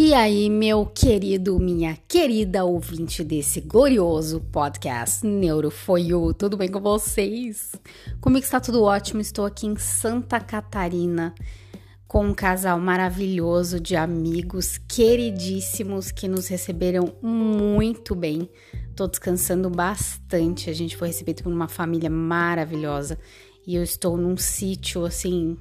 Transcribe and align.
E 0.00 0.14
aí, 0.14 0.48
meu 0.48 0.86
querido, 0.86 1.58
minha 1.58 1.98
querida 2.06 2.64
ouvinte 2.64 3.24
desse 3.24 3.60
glorioso 3.60 4.40
podcast 4.52 5.26
Neuro 5.26 5.72
For 5.72 5.98
You, 5.98 6.32
tudo 6.32 6.56
bem 6.56 6.70
com 6.70 6.80
vocês? 6.80 7.72
Comigo 8.20 8.44
está 8.44 8.60
tudo 8.60 8.84
ótimo, 8.84 9.20
estou 9.20 9.44
aqui 9.44 9.66
em 9.66 9.76
Santa 9.76 10.38
Catarina 10.38 11.34
com 12.08 12.24
um 12.24 12.32
casal 12.32 12.80
maravilhoso 12.80 13.78
de 13.78 13.94
amigos 13.94 14.78
queridíssimos 14.88 16.10
que 16.10 16.26
nos 16.26 16.48
receberam 16.48 17.12
muito 17.20 18.14
bem. 18.14 18.48
Tô 18.96 19.06
descansando 19.06 19.68
bastante, 19.68 20.70
a 20.70 20.72
gente 20.72 20.96
foi 20.96 21.08
recebido 21.08 21.42
por 21.42 21.52
uma 21.52 21.68
família 21.68 22.08
maravilhosa 22.08 23.18
e 23.66 23.76
eu 23.76 23.82
estou 23.82 24.16
num 24.16 24.38
sítio 24.38 25.04
assim, 25.04 25.58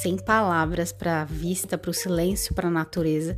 sem 0.00 0.16
palavras 0.16 0.92
para 0.92 1.24
vista, 1.24 1.76
para 1.76 1.90
o 1.90 1.94
silêncio, 1.94 2.54
para 2.54 2.68
a 2.68 2.70
natureza 2.70 3.36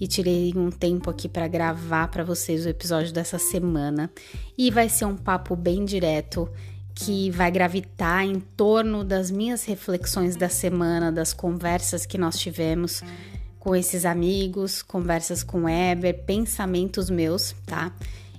e 0.00 0.08
tirei 0.08 0.52
um 0.56 0.68
tempo 0.68 1.08
aqui 1.08 1.28
para 1.28 1.46
gravar 1.46 2.08
para 2.08 2.24
vocês 2.24 2.66
o 2.66 2.68
episódio 2.68 3.12
dessa 3.12 3.38
semana. 3.38 4.10
E 4.58 4.68
vai 4.68 4.88
ser 4.88 5.04
um 5.04 5.16
papo 5.16 5.54
bem 5.54 5.84
direto 5.84 6.50
que 6.94 7.30
vai 7.30 7.50
gravitar 7.50 8.24
em 8.24 8.38
torno 8.38 9.02
das 9.04 9.30
minhas 9.30 9.64
reflexões 9.64 10.36
da 10.36 10.48
semana, 10.48 11.10
das 11.10 11.32
conversas 11.32 12.04
que 12.04 12.18
nós 12.18 12.38
tivemos 12.38 13.02
com 13.58 13.76
esses 13.76 14.04
amigos, 14.04 14.82
conversas 14.82 15.42
com 15.42 15.68
Eber, 15.68 16.24
pensamentos 16.24 17.08
meus, 17.08 17.54
tá? 17.64 17.92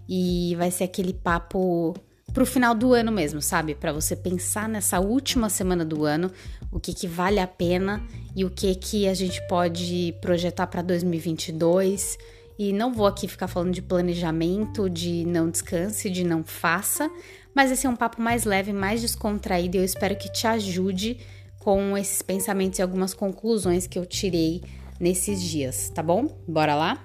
E 0.08 0.54
vai 0.58 0.70
ser 0.70 0.84
aquele 0.84 1.14
papo 1.14 1.96
pro 2.34 2.46
final 2.46 2.76
do 2.76 2.94
ano 2.94 3.12
mesmo, 3.12 3.42
sabe? 3.42 3.76
Para 3.76 3.94
você 3.94 4.16
pensar 4.16 4.68
nessa 4.68 5.00
última 5.00 5.50
semana 5.50 5.86
do 5.86 6.04
ano, 6.04 6.32
o 6.72 6.80
que 6.80 6.94
que 6.94 7.08
vale 7.08 7.40
a 7.40 7.48
pena 7.48 8.04
e 8.36 8.44
o 8.44 8.50
que 8.50 8.74
que 8.76 9.08
a 9.08 9.14
gente 9.14 9.42
pode 9.48 10.14
projetar 10.20 10.68
para 10.68 10.82
2022. 10.82 12.18
E 12.58 12.74
não 12.74 12.94
vou 12.94 13.08
aqui 13.08 13.28
ficar 13.28 13.48
falando 13.48 13.72
de 13.72 13.82
planejamento, 13.82 14.90
de 14.90 15.26
não 15.26 15.50
descanse, 15.50 16.10
de 16.10 16.24
não 16.24 16.44
faça, 16.44 17.10
mas 17.56 17.72
esse 17.72 17.86
é 17.86 17.90
um 17.90 17.96
papo 17.96 18.22
mais 18.22 18.46
leve, 18.46 18.74
mais 18.74 19.02
descontraído 19.02 19.78
e 19.78 19.80
eu 19.80 19.84
espero 19.84 20.16
que 20.16 20.32
te 20.32 20.48
ajude 20.48 21.18
com 21.60 21.98
esses 21.98 22.22
pensamentos 22.22 22.80
e 22.80 22.82
algumas 22.82 23.14
conclusões 23.14 23.88
que 23.88 23.98
eu 23.98 24.06
tirei 24.06 24.64
nesses 25.00 25.42
dias, 25.42 25.90
tá 25.90 26.04
bom? 26.04 26.28
Bora 26.48 26.76
lá? 26.76 27.04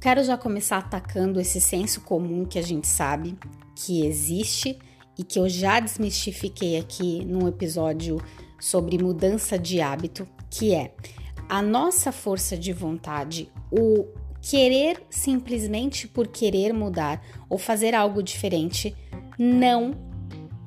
Quero 0.00 0.22
já 0.22 0.38
começar 0.38 0.78
atacando 0.78 1.40
esse 1.40 1.60
senso 1.60 2.00
comum 2.02 2.44
que 2.44 2.60
a 2.60 2.62
gente 2.62 2.86
sabe 2.86 3.36
que 3.74 4.06
existe 4.06 4.78
e 5.18 5.24
que 5.24 5.38
eu 5.38 5.48
já 5.48 5.80
desmistifiquei 5.80 6.78
aqui 6.78 7.24
num 7.24 7.48
episódio 7.48 8.20
sobre 8.60 9.02
mudança 9.02 9.58
de 9.58 9.80
hábito, 9.80 10.26
que 10.50 10.74
é 10.74 10.94
a 11.48 11.62
nossa 11.62 12.10
força 12.10 12.56
de 12.56 12.72
vontade, 12.72 13.50
o 13.70 14.06
querer 14.40 15.02
simplesmente 15.10 16.06
por 16.06 16.28
querer 16.28 16.72
mudar 16.72 17.22
ou 17.48 17.58
fazer 17.58 17.94
algo 17.94 18.22
diferente 18.22 18.94
não 19.38 19.92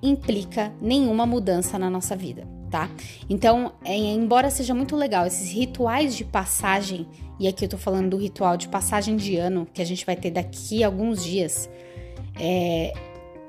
implica 0.01 0.73
nenhuma 0.81 1.25
mudança 1.25 1.77
na 1.77 1.89
nossa 1.89 2.15
vida 2.15 2.59
tá? 2.69 2.89
Então, 3.29 3.73
é, 3.83 3.95
embora 3.95 4.49
seja 4.49 4.73
muito 4.73 4.95
legal 4.95 5.25
esses 5.25 5.51
rituais 5.51 6.15
de 6.15 6.23
passagem, 6.23 7.07
e 7.39 7.47
aqui 7.47 7.65
eu 7.65 7.69
tô 7.69 7.77
falando 7.77 8.11
do 8.11 8.17
ritual 8.17 8.55
de 8.55 8.67
passagem 8.67 9.15
de 9.15 9.35
ano, 9.37 9.67
que 9.73 9.81
a 9.81 9.85
gente 9.85 10.05
vai 10.05 10.15
ter 10.15 10.31
daqui 10.31 10.83
a 10.83 10.87
alguns 10.87 11.23
dias, 11.23 11.69
é, 12.39 12.93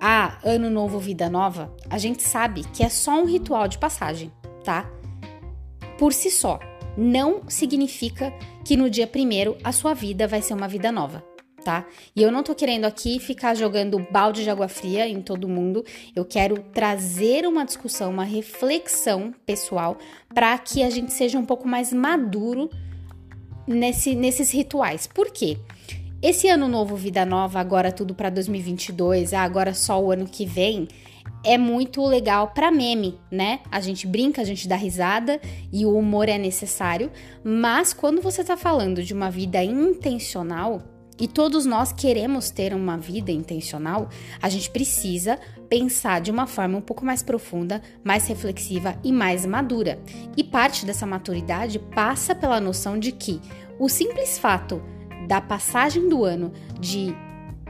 a 0.01 0.39
Ano 0.43 0.71
Novo, 0.71 0.99
Vida 0.99 1.29
Nova, 1.29 1.75
a 1.89 1.99
gente 1.99 2.23
sabe 2.23 2.65
que 2.73 2.83
é 2.83 2.89
só 2.89 3.21
um 3.21 3.27
ritual 3.27 3.69
de 3.69 3.79
passagem, 3.79 4.33
tá? 4.65 4.91
Por 5.99 6.13
si 6.13 6.31
só. 6.31 6.59
Não 6.97 7.43
significa 7.49 8.33
que 8.65 8.77
no 8.77 8.91
dia 8.91 9.07
primeiro 9.07 9.57
a 9.63 9.73
sua 9.73 9.95
vida 9.95 10.27
vai 10.27 10.43
ser 10.43 10.55
uma 10.55 10.67
vida 10.67 10.91
nova 10.91 11.23
tá? 11.61 11.87
E 12.17 12.23
eu 12.23 12.33
não 12.33 12.43
tô 12.43 12.55
querendo 12.55 12.85
aqui 12.85 13.19
ficar 13.19 13.55
jogando 13.55 13.99
balde 14.11 14.43
de 14.43 14.51
água 14.51 14.69
fria 14.69 15.07
em 15.07 15.21
todo 15.21 15.49
mundo. 15.49 15.85
Eu 16.15 16.25
quero 16.25 16.59
trazer 16.73 17.47
uma 17.47 17.65
discussão, 17.65 18.11
uma 18.11 18.25
reflexão 18.25 19.33
pessoal 19.47 19.99
para 20.35 20.57
que 20.59 20.83
a 20.83 20.91
gente 20.91 21.13
seja 21.13 21.39
um 21.39 21.45
pouco 21.45 21.69
mais 21.69 21.93
maduro 21.93 22.71
nesse, 23.67 24.15
nesses 24.15 24.51
rituais. 24.51 25.07
Por 25.07 25.31
quê? 25.31 25.59
Esse 26.23 26.49
ano 26.49 26.69
novo, 26.69 26.97
vida 26.97 27.25
nova, 27.25 27.61
agora 27.61 27.91
tudo 27.91 28.15
para 28.15 28.29
2022, 28.29 29.33
ah, 29.33 29.41
agora 29.41 29.73
só 29.73 29.99
o 29.99 30.13
ano 30.13 30.27
que 30.27 30.45
vem, 30.45 30.87
é 31.43 31.57
muito 31.57 32.05
legal 32.05 32.49
para 32.49 32.71
meme, 32.71 33.19
né? 33.31 33.61
A 33.71 33.81
gente 33.81 34.07
brinca, 34.07 34.43
a 34.43 34.45
gente 34.45 34.69
dá 34.69 34.77
risada 34.77 35.41
e 35.73 35.87
o 35.87 35.97
humor 35.97 36.29
é 36.29 36.37
necessário, 36.37 37.11
mas 37.43 37.95
quando 37.95 38.21
você 38.21 38.45
tá 38.45 38.55
falando 38.55 39.03
de 39.03 39.15
uma 39.15 39.31
vida 39.31 39.65
intencional, 39.65 40.83
e 41.19 41.27
todos 41.27 41.65
nós 41.65 41.91
queremos 41.91 42.51
ter 42.51 42.75
uma 42.75 42.99
vida 42.99 43.33
intencional, 43.33 44.11
a 44.43 44.49
gente 44.51 44.71
precisa 44.71 45.39
pensar 45.71 46.21
de 46.21 46.31
uma 46.31 46.47
forma 46.47 46.79
um 46.79 46.83
pouco 46.83 47.05
mais 47.05 47.23
profunda, 47.23 47.81
mais 48.05 48.27
reflexiva 48.27 48.95
e 49.05 49.13
mais 49.13 49.45
madura. 49.45 49.99
E 50.35 50.43
parte 50.43 50.87
dessa 50.87 51.07
maturidade 51.07 51.79
passa 51.79 52.35
pela 52.35 52.59
noção 52.59 52.99
de 52.99 53.13
que 53.13 53.39
o 53.79 53.87
simples 53.87 54.39
fato 54.39 54.83
da 55.27 55.41
passagem 55.41 56.09
do 56.09 56.25
ano 56.25 56.53
de 56.79 57.15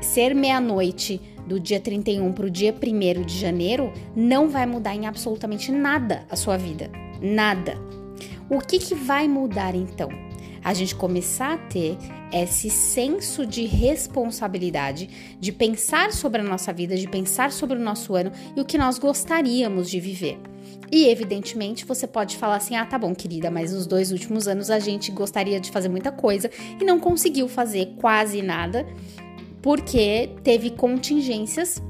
ser 0.00 0.34
meia-noite 0.34 1.20
do 1.46 1.58
dia 1.58 1.80
31 1.80 2.32
para 2.32 2.46
o 2.46 2.50
dia 2.50 2.74
1 2.74 3.22
de 3.22 3.38
janeiro 3.38 3.92
não 4.14 4.48
vai 4.48 4.66
mudar 4.66 4.94
em 4.94 5.06
absolutamente 5.06 5.70
nada 5.70 6.24
a 6.30 6.36
sua 6.36 6.56
vida. 6.56 6.90
Nada. 7.20 7.76
O 8.48 8.58
que, 8.58 8.78
que 8.78 8.94
vai 8.94 9.28
mudar 9.28 9.74
então? 9.74 10.08
a 10.62 10.74
gente 10.74 10.94
começar 10.94 11.54
a 11.54 11.58
ter 11.58 11.96
esse 12.32 12.70
senso 12.70 13.46
de 13.46 13.64
responsabilidade, 13.64 15.36
de 15.40 15.50
pensar 15.50 16.12
sobre 16.12 16.40
a 16.40 16.44
nossa 16.44 16.72
vida, 16.72 16.96
de 16.96 17.08
pensar 17.08 17.50
sobre 17.50 17.76
o 17.76 17.80
nosso 17.80 18.14
ano 18.14 18.30
e 18.54 18.60
o 18.60 18.64
que 18.64 18.78
nós 18.78 18.98
gostaríamos 18.98 19.90
de 19.90 19.98
viver. 19.98 20.38
E 20.92 21.06
evidentemente 21.08 21.84
você 21.84 22.06
pode 22.06 22.36
falar 22.36 22.56
assim: 22.56 22.76
ah, 22.76 22.84
tá 22.84 22.98
bom, 22.98 23.14
querida, 23.14 23.50
mas 23.50 23.72
nos 23.72 23.86
dois 23.86 24.10
últimos 24.12 24.48
anos 24.48 24.70
a 24.70 24.78
gente 24.78 25.10
gostaria 25.10 25.60
de 25.60 25.70
fazer 25.70 25.88
muita 25.88 26.10
coisa 26.10 26.50
e 26.80 26.84
não 26.84 26.98
conseguiu 26.98 27.48
fazer 27.48 27.94
quase 27.98 28.42
nada 28.42 28.86
porque 29.62 30.30
teve 30.42 30.70
contingências 30.70 31.82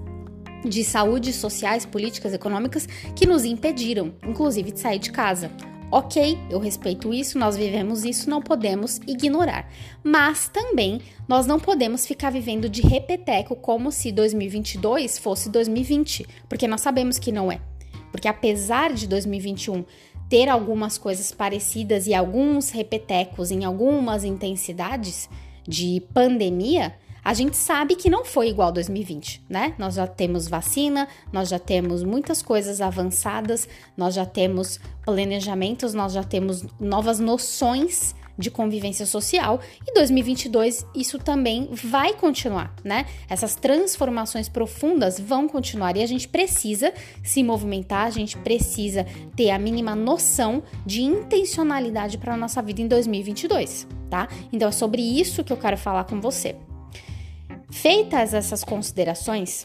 de 0.65 0.84
saúde, 0.84 1.33
sociais, 1.33 1.87
políticas, 1.87 2.34
econômicas 2.34 2.87
que 3.16 3.27
nos 3.27 3.44
impediram, 3.44 4.12
inclusive, 4.27 4.72
de 4.72 4.81
sair 4.81 4.99
de 4.99 5.11
casa. 5.11 5.50
Ok, 5.93 6.38
eu 6.49 6.61
respeito 6.61 7.12
isso, 7.12 7.37
nós 7.37 7.56
vivemos 7.56 8.05
isso, 8.05 8.31
não 8.31 8.41
podemos 8.41 9.00
ignorar. 9.09 9.69
Mas 10.05 10.49
também 10.49 11.00
nós 11.27 11.47
não 11.47 11.59
podemos 11.59 12.06
ficar 12.06 12.31
vivendo 12.31 12.69
de 12.69 12.81
repeteco 12.81 13.56
como 13.56 13.91
se 13.91 14.12
2022 14.12 15.19
fosse 15.19 15.49
2020, 15.49 16.27
porque 16.49 16.69
nós 16.69 16.81
sabemos 16.81 17.19
que 17.19 17.32
não 17.32 17.50
é. 17.50 17.61
Porque 18.10 18.28
apesar 18.28 18.93
de 18.93 19.06
2021 19.06 19.84
ter 20.28 20.48
algumas 20.48 20.97
coisas 20.97 21.32
parecidas 21.32 22.06
e 22.06 22.15
alguns 22.15 22.71
repetecos 22.71 23.50
em 23.50 23.65
algumas 23.65 24.22
intensidades 24.22 25.28
de 25.66 26.03
pandemia, 26.15 26.94
a 27.22 27.34
gente 27.34 27.56
sabe 27.56 27.97
que 27.97 28.09
não 28.09 28.25
foi 28.25 28.49
igual 28.49 28.72
2020, 28.72 29.43
né? 29.49 29.75
Nós 29.78 29.94
já 29.94 30.06
temos 30.06 30.49
vacina, 30.49 31.06
nós 31.32 31.49
já 31.49 31.59
temos 31.59 32.03
muitas 32.03 32.43
coisas 32.43 32.81
avançadas, 32.81 33.69
nós 33.96 34.14
já 34.14 34.25
temos 34.25 34.81
planejamentos, 35.05 35.93
nós 35.93 36.12
já 36.12 36.23
temos 36.23 36.64
novas 36.79 37.20
noções 37.20 38.14
de 38.40 38.50
convivência 38.50 39.06
social 39.06 39.60
e 39.87 39.94
2022 39.94 40.87
isso 40.94 41.19
também 41.19 41.69
vai 41.72 42.14
continuar, 42.14 42.75
né? 42.82 43.06
Essas 43.28 43.54
transformações 43.54 44.48
profundas 44.48 45.20
vão 45.20 45.48
continuar 45.48 45.96
e 45.96 46.02
a 46.02 46.06
gente 46.06 46.26
precisa 46.26 46.92
se 47.22 47.42
movimentar, 47.42 48.06
a 48.06 48.10
gente 48.10 48.37
precisa 48.38 49.06
ter 49.37 49.50
a 49.50 49.58
mínima 49.58 49.94
noção 49.94 50.62
de 50.84 51.02
intencionalidade 51.02 52.19
para 52.19 52.34
a 52.34 52.37
nossa 52.37 52.60
vida 52.62 52.81
em 52.81 52.88
2022, 52.88 53.87
tá? 54.08 54.28
Então 54.52 54.69
é 54.69 54.72
sobre 54.72 55.02
isso 55.02 55.44
que 55.44 55.52
eu 55.52 55.56
quero 55.56 55.76
falar 55.76 56.04
com 56.04 56.20
você. 56.20 56.56
Feitas 57.70 58.34
essas 58.34 58.64
considerações, 58.64 59.64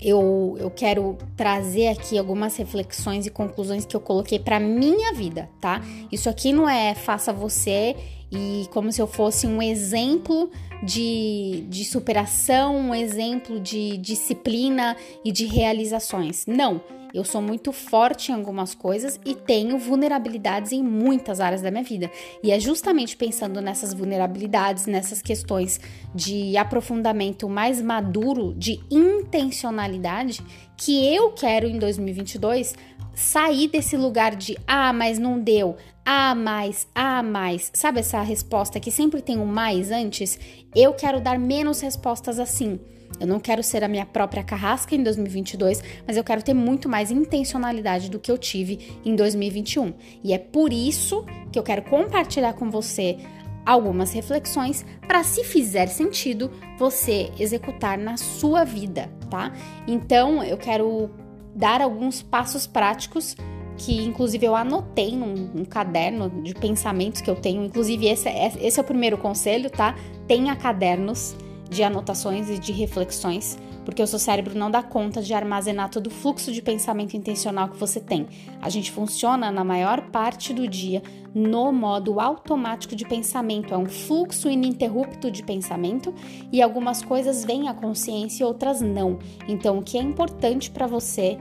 eu, 0.00 0.56
eu 0.58 0.70
quero 0.70 1.16
trazer 1.36 1.88
aqui 1.88 2.18
algumas 2.18 2.56
reflexões 2.56 3.26
e 3.26 3.30
conclusões 3.30 3.86
que 3.86 3.96
eu 3.96 4.00
coloquei 4.00 4.38
para 4.38 4.60
minha 4.60 5.12
vida, 5.14 5.48
tá? 5.60 5.80
Isso 6.10 6.28
aqui 6.28 6.52
não 6.52 6.68
é 6.68 6.94
faça 6.94 7.32
você 7.32 7.96
e 8.30 8.66
como 8.72 8.90
se 8.90 9.00
eu 9.00 9.06
fosse 9.06 9.46
um 9.46 9.62
exemplo 9.62 10.50
de, 10.82 11.64
de 11.68 11.84
superação, 11.84 12.76
um 12.76 12.94
exemplo 12.94 13.60
de 13.60 13.96
disciplina 13.98 14.96
e 15.24 15.30
de 15.30 15.46
realizações. 15.46 16.44
Não, 16.46 16.80
Eu 17.14 17.22
sou 17.22 17.40
muito 17.40 17.70
forte 17.70 18.32
em 18.32 18.34
algumas 18.34 18.74
coisas 18.74 19.20
e 19.24 19.36
tenho 19.36 19.78
vulnerabilidades 19.78 20.72
em 20.72 20.82
muitas 20.82 21.38
áreas 21.38 21.62
da 21.62 21.70
minha 21.70 21.84
vida. 21.84 22.10
E 22.42 22.50
é 22.50 22.58
justamente 22.58 23.16
pensando 23.16 23.60
nessas 23.60 23.94
vulnerabilidades, 23.94 24.86
nessas 24.86 25.22
questões 25.22 25.80
de 26.12 26.56
aprofundamento 26.56 27.48
mais 27.48 27.80
maduro, 27.80 28.52
de 28.54 28.80
intencionalidade, 28.90 30.42
que 30.76 31.14
eu 31.14 31.30
quero 31.30 31.68
em 31.68 31.78
2022 31.78 32.74
sair 33.14 33.68
desse 33.68 33.96
lugar 33.96 34.34
de 34.34 34.58
ah, 34.66 34.92
mas 34.92 35.16
não 35.16 35.38
deu, 35.38 35.76
ah, 36.04 36.34
mais, 36.34 36.88
ah, 36.92 37.22
mais. 37.22 37.70
Sabe 37.72 38.00
essa 38.00 38.20
resposta 38.22 38.80
que 38.80 38.90
sempre 38.90 39.22
tem 39.22 39.38
um 39.38 39.46
mais 39.46 39.92
antes? 39.92 40.36
Eu 40.74 40.92
quero 40.94 41.20
dar 41.20 41.38
menos 41.38 41.80
respostas 41.80 42.40
assim. 42.40 42.80
Eu 43.20 43.26
não 43.26 43.38
quero 43.38 43.62
ser 43.62 43.84
a 43.84 43.88
minha 43.88 44.04
própria 44.04 44.42
carrasca 44.42 44.94
em 44.94 45.02
2022, 45.02 45.82
mas 46.06 46.16
eu 46.16 46.24
quero 46.24 46.42
ter 46.42 46.54
muito 46.54 46.88
mais 46.88 47.10
intencionalidade 47.10 48.10
do 48.10 48.18
que 48.18 48.30
eu 48.30 48.38
tive 48.38 48.98
em 49.04 49.14
2021. 49.14 49.94
E 50.22 50.32
é 50.32 50.38
por 50.38 50.72
isso 50.72 51.24
que 51.52 51.58
eu 51.58 51.62
quero 51.62 51.82
compartilhar 51.82 52.54
com 52.54 52.70
você 52.70 53.18
algumas 53.64 54.12
reflexões 54.12 54.84
para, 55.06 55.22
se 55.22 55.42
fizer 55.42 55.86
sentido, 55.86 56.50
você 56.78 57.30
executar 57.38 57.96
na 57.96 58.16
sua 58.16 58.64
vida, 58.64 59.10
tá? 59.30 59.52
Então, 59.86 60.42
eu 60.42 60.58
quero 60.58 61.10
dar 61.54 61.80
alguns 61.80 62.22
passos 62.22 62.66
práticos 62.66 63.36
que 63.76 64.04
inclusive 64.04 64.46
eu 64.46 64.54
anotei 64.54 65.16
num, 65.16 65.34
num, 65.52 65.64
caderno 65.64 66.30
de 66.42 66.54
pensamentos 66.54 67.20
que 67.20 67.28
eu 67.28 67.34
tenho. 67.34 67.64
Inclusive, 67.64 68.06
esse 68.06 68.28
é, 68.28 68.52
esse 68.60 68.78
é 68.78 68.82
o 68.82 68.86
primeiro 68.86 69.18
conselho, 69.18 69.68
tá? 69.68 69.96
Tenha 70.28 70.54
cadernos 70.54 71.34
de 71.74 71.82
anotações 71.82 72.48
e 72.48 72.58
de 72.58 72.72
reflexões, 72.72 73.58
porque 73.84 74.02
o 74.02 74.06
seu 74.06 74.18
cérebro 74.18 74.56
não 74.56 74.70
dá 74.70 74.82
conta 74.82 75.20
de 75.20 75.34
armazenar 75.34 75.90
todo 75.90 76.06
o 76.06 76.10
fluxo 76.10 76.52
de 76.52 76.62
pensamento 76.62 77.16
intencional 77.16 77.68
que 77.68 77.76
você 77.76 78.00
tem. 78.00 78.28
A 78.62 78.68
gente 78.68 78.92
funciona 78.92 79.50
na 79.50 79.64
maior 79.64 80.00
parte 80.10 80.54
do 80.54 80.68
dia 80.68 81.02
no 81.34 81.72
modo 81.72 82.20
automático 82.20 82.94
de 82.94 83.04
pensamento, 83.04 83.74
é 83.74 83.76
um 83.76 83.86
fluxo 83.86 84.48
ininterrupto 84.48 85.32
de 85.32 85.42
pensamento 85.42 86.14
e 86.52 86.62
algumas 86.62 87.02
coisas 87.02 87.44
vêm 87.44 87.68
à 87.68 87.74
consciência 87.74 88.44
e 88.44 88.46
outras 88.46 88.80
não. 88.80 89.18
Então, 89.48 89.78
o 89.78 89.82
que 89.82 89.98
é 89.98 90.00
importante 90.00 90.70
para 90.70 90.86
você 90.86 91.36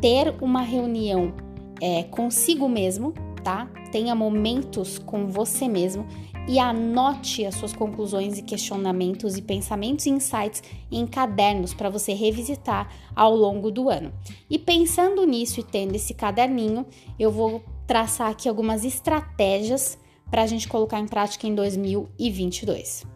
ter 0.00 0.36
uma 0.40 0.62
reunião 0.62 1.34
é, 1.80 2.04
consigo 2.04 2.68
mesmo, 2.68 3.12
tá? 3.42 3.68
Tenha 3.90 4.14
momentos 4.14 4.98
com 4.98 5.26
você 5.26 5.66
mesmo 5.66 6.06
e 6.46 6.58
anote 6.58 7.44
as 7.44 7.54
suas 7.54 7.72
conclusões 7.72 8.38
e 8.38 8.42
questionamentos 8.42 9.36
e 9.36 9.42
pensamentos 9.42 10.06
e 10.06 10.10
insights 10.10 10.62
em 10.90 11.06
cadernos 11.06 11.72
para 11.72 11.88
você 11.88 12.12
revisitar 12.12 12.88
ao 13.14 13.34
longo 13.34 13.70
do 13.70 13.88
ano. 13.88 14.12
E 14.48 14.58
pensando 14.58 15.24
nisso 15.24 15.60
e 15.60 15.62
tendo 15.62 15.94
esse 15.94 16.12
caderninho, 16.12 16.86
eu 17.18 17.30
vou 17.30 17.62
traçar 17.86 18.30
aqui 18.30 18.48
algumas 18.48 18.84
estratégias 18.84 19.98
para 20.30 20.42
a 20.42 20.46
gente 20.46 20.68
colocar 20.68 20.98
em 20.98 21.06
prática 21.06 21.46
em 21.46 21.54
2022. 21.54 23.13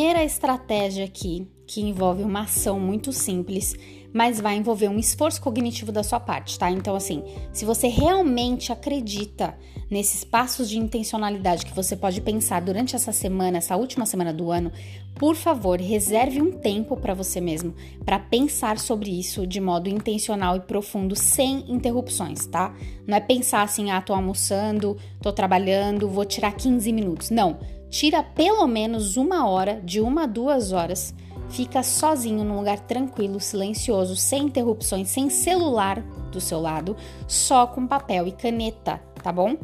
Primeira 0.00 0.24
estratégia 0.24 1.04
aqui, 1.04 1.46
que 1.66 1.82
envolve 1.82 2.22
uma 2.22 2.44
ação 2.44 2.80
muito 2.80 3.12
simples, 3.12 3.74
mas 4.14 4.40
vai 4.40 4.56
envolver 4.56 4.88
um 4.88 4.98
esforço 4.98 5.42
cognitivo 5.42 5.92
da 5.92 6.02
sua 6.02 6.18
parte, 6.18 6.58
tá? 6.58 6.70
Então, 6.70 6.96
assim, 6.96 7.22
se 7.52 7.66
você 7.66 7.86
realmente 7.86 8.72
acredita 8.72 9.54
nesses 9.90 10.24
passos 10.24 10.70
de 10.70 10.78
intencionalidade 10.78 11.66
que 11.66 11.76
você 11.76 11.94
pode 11.94 12.22
pensar 12.22 12.62
durante 12.62 12.96
essa 12.96 13.12
semana, 13.12 13.58
essa 13.58 13.76
última 13.76 14.06
semana 14.06 14.32
do 14.32 14.50
ano, 14.50 14.72
por 15.16 15.36
favor, 15.36 15.78
reserve 15.78 16.40
um 16.40 16.50
tempo 16.50 16.96
para 16.96 17.12
você 17.12 17.38
mesmo 17.38 17.74
para 18.02 18.18
pensar 18.18 18.78
sobre 18.78 19.10
isso 19.10 19.46
de 19.46 19.60
modo 19.60 19.90
intencional 19.90 20.56
e 20.56 20.60
profundo, 20.60 21.14
sem 21.14 21.70
interrupções, 21.70 22.46
tá? 22.46 22.74
Não 23.06 23.18
é 23.18 23.20
pensar 23.20 23.60
assim, 23.60 23.90
ah, 23.90 24.00
tô 24.00 24.14
almoçando, 24.14 24.96
tô 25.20 25.30
trabalhando, 25.30 26.08
vou 26.08 26.24
tirar 26.24 26.52
15 26.52 26.90
minutos. 26.90 27.28
Não 27.28 27.58
Tira 27.90 28.22
pelo 28.22 28.66
menos 28.68 29.16
uma 29.16 29.48
hora, 29.48 29.80
de 29.82 30.00
uma 30.00 30.22
a 30.22 30.26
duas 30.26 30.70
horas, 30.70 31.12
fica 31.48 31.82
sozinho 31.82 32.44
num 32.44 32.58
lugar 32.58 32.78
tranquilo, 32.80 33.40
silencioso, 33.40 34.14
sem 34.14 34.44
interrupções, 34.44 35.08
sem 35.08 35.28
celular 35.28 36.00
do 36.30 36.40
seu 36.40 36.60
lado, 36.60 36.96
só 37.26 37.66
com 37.66 37.86
papel 37.86 38.28
e 38.28 38.32
caneta, 38.32 39.02
tá 39.22 39.32
bom? 39.32 39.56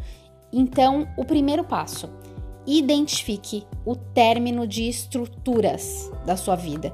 Então, 0.53 1.07
o 1.17 1.25
primeiro 1.25 1.63
passo: 1.63 2.11
identifique 2.67 3.65
o 3.85 3.95
término 3.95 4.67
de 4.67 4.89
estruturas 4.89 6.11
da 6.27 6.37
sua 6.37 6.57
vida 6.57 6.93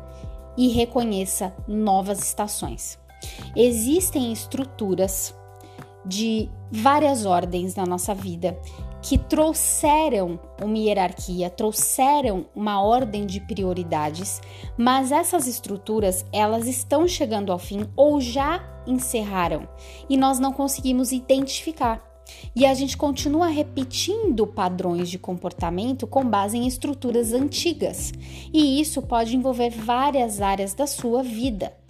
e 0.57 0.69
reconheça 0.69 1.55
novas 1.67 2.21
estações. 2.21 2.99
Existem 3.57 4.33
estruturas 4.33 5.35
de 6.05 6.51
várias 6.71 7.25
ordens 7.25 7.75
na 7.75 7.87
nossa 7.87 8.15
vida 8.15 8.59
que 9.03 9.19
trouxeram 9.19 10.39
uma 10.63 10.79
hierarquia, 10.79 11.51
trouxeram 11.51 12.47
uma 12.55 12.81
ordem 12.81 13.27
de 13.27 13.41
prioridades, 13.41 14.41
mas 14.79 15.11
essas 15.11 15.49
estruturas 15.49 16.25
elas 16.33 16.69
estão 16.69 17.07
chegando 17.07 17.51
ao 17.51 17.59
fim 17.59 17.85
ou 17.97 18.21
já 18.21 18.65
encerraram 18.87 19.69
e 20.09 20.17
nós 20.17 20.39
não 20.39 20.53
conseguimos 20.53 21.11
identificar. 21.11 22.01
E 22.55 22.65
a 22.65 22.73
gente 22.73 22.97
continua 22.97 23.49
repetindo 23.49 24.47
padrões 24.47 25.11
de 25.11 25.19
comportamento 25.19 26.07
com 26.07 26.25
base 26.25 26.57
em 26.57 26.67
estruturas 26.67 27.33
antigas, 27.33 28.13
e 28.55 28.81
isso 28.81 29.03
pode 29.03 29.37
envolver 29.37 29.71
várias 29.71 30.41
áreas 30.41 30.73
da 30.73 30.87
sua 30.87 31.23
vida. 31.23 31.82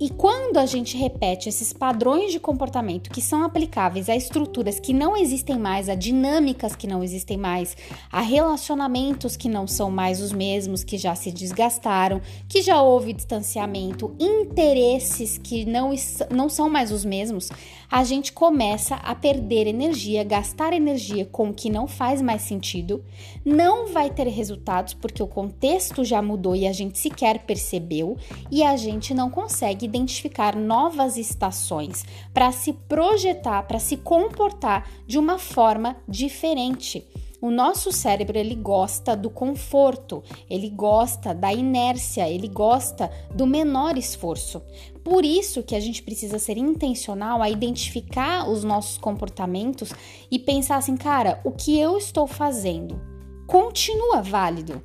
E 0.00 0.10
quando 0.10 0.58
a 0.58 0.66
gente 0.66 0.96
repete 0.96 1.48
esses 1.48 1.72
padrões 1.72 2.32
de 2.32 2.40
comportamento 2.40 3.10
que 3.10 3.20
são 3.20 3.44
aplicáveis 3.44 4.08
a 4.08 4.16
estruturas 4.16 4.80
que 4.80 4.92
não 4.92 5.16
existem 5.16 5.56
mais, 5.56 5.88
a 5.88 5.94
dinâmicas 5.94 6.74
que 6.74 6.88
não 6.88 7.02
existem 7.02 7.36
mais, 7.36 7.76
a 8.10 8.20
relacionamentos 8.20 9.36
que 9.36 9.48
não 9.48 9.68
são 9.68 9.92
mais 9.92 10.20
os 10.20 10.32
mesmos, 10.32 10.82
que 10.82 10.98
já 10.98 11.14
se 11.14 11.30
desgastaram, 11.30 12.20
que 12.48 12.60
já 12.60 12.82
houve 12.82 13.12
distanciamento, 13.12 14.14
interesses 14.18 15.38
que 15.38 15.64
não, 15.64 15.94
não 16.28 16.48
são 16.48 16.68
mais 16.68 16.90
os 16.90 17.04
mesmos, 17.04 17.50
a 17.94 18.02
gente 18.02 18.32
começa 18.32 18.96
a 18.96 19.14
perder 19.14 19.68
energia, 19.68 20.24
gastar 20.24 20.72
energia 20.72 21.24
com 21.26 21.50
o 21.50 21.54
que 21.54 21.70
não 21.70 21.86
faz 21.86 22.20
mais 22.20 22.42
sentido, 22.42 23.04
não 23.44 23.86
vai 23.86 24.10
ter 24.10 24.26
resultados 24.26 24.94
porque 24.94 25.22
o 25.22 25.28
contexto 25.28 26.04
já 26.04 26.20
mudou 26.20 26.56
e 26.56 26.66
a 26.66 26.72
gente 26.72 26.98
sequer 26.98 27.46
percebeu, 27.46 28.16
e 28.50 28.64
a 28.64 28.76
gente 28.76 29.14
não 29.14 29.30
consegue 29.30 29.86
identificar 29.86 30.56
novas 30.56 31.16
estações 31.16 32.04
para 32.32 32.50
se 32.50 32.72
projetar, 32.72 33.62
para 33.62 33.78
se 33.78 33.96
comportar 33.96 34.90
de 35.06 35.16
uma 35.16 35.38
forma 35.38 35.96
diferente. 36.08 37.06
O 37.44 37.50
nosso 37.50 37.92
cérebro 37.92 38.38
ele 38.38 38.54
gosta 38.54 39.14
do 39.14 39.28
conforto, 39.28 40.22
ele 40.48 40.70
gosta 40.70 41.34
da 41.34 41.52
inércia, 41.52 42.26
ele 42.26 42.48
gosta 42.48 43.10
do 43.34 43.46
menor 43.46 43.98
esforço. 43.98 44.62
Por 45.04 45.26
isso 45.26 45.62
que 45.62 45.76
a 45.76 45.80
gente 45.80 46.02
precisa 46.02 46.38
ser 46.38 46.56
intencional 46.56 47.42
a 47.42 47.50
identificar 47.50 48.48
os 48.48 48.64
nossos 48.64 48.96
comportamentos 48.96 49.92
e 50.30 50.38
pensar 50.38 50.76
assim, 50.76 50.96
cara, 50.96 51.38
o 51.44 51.52
que 51.52 51.78
eu 51.78 51.98
estou 51.98 52.26
fazendo 52.26 52.98
continua 53.46 54.22
válido? 54.22 54.82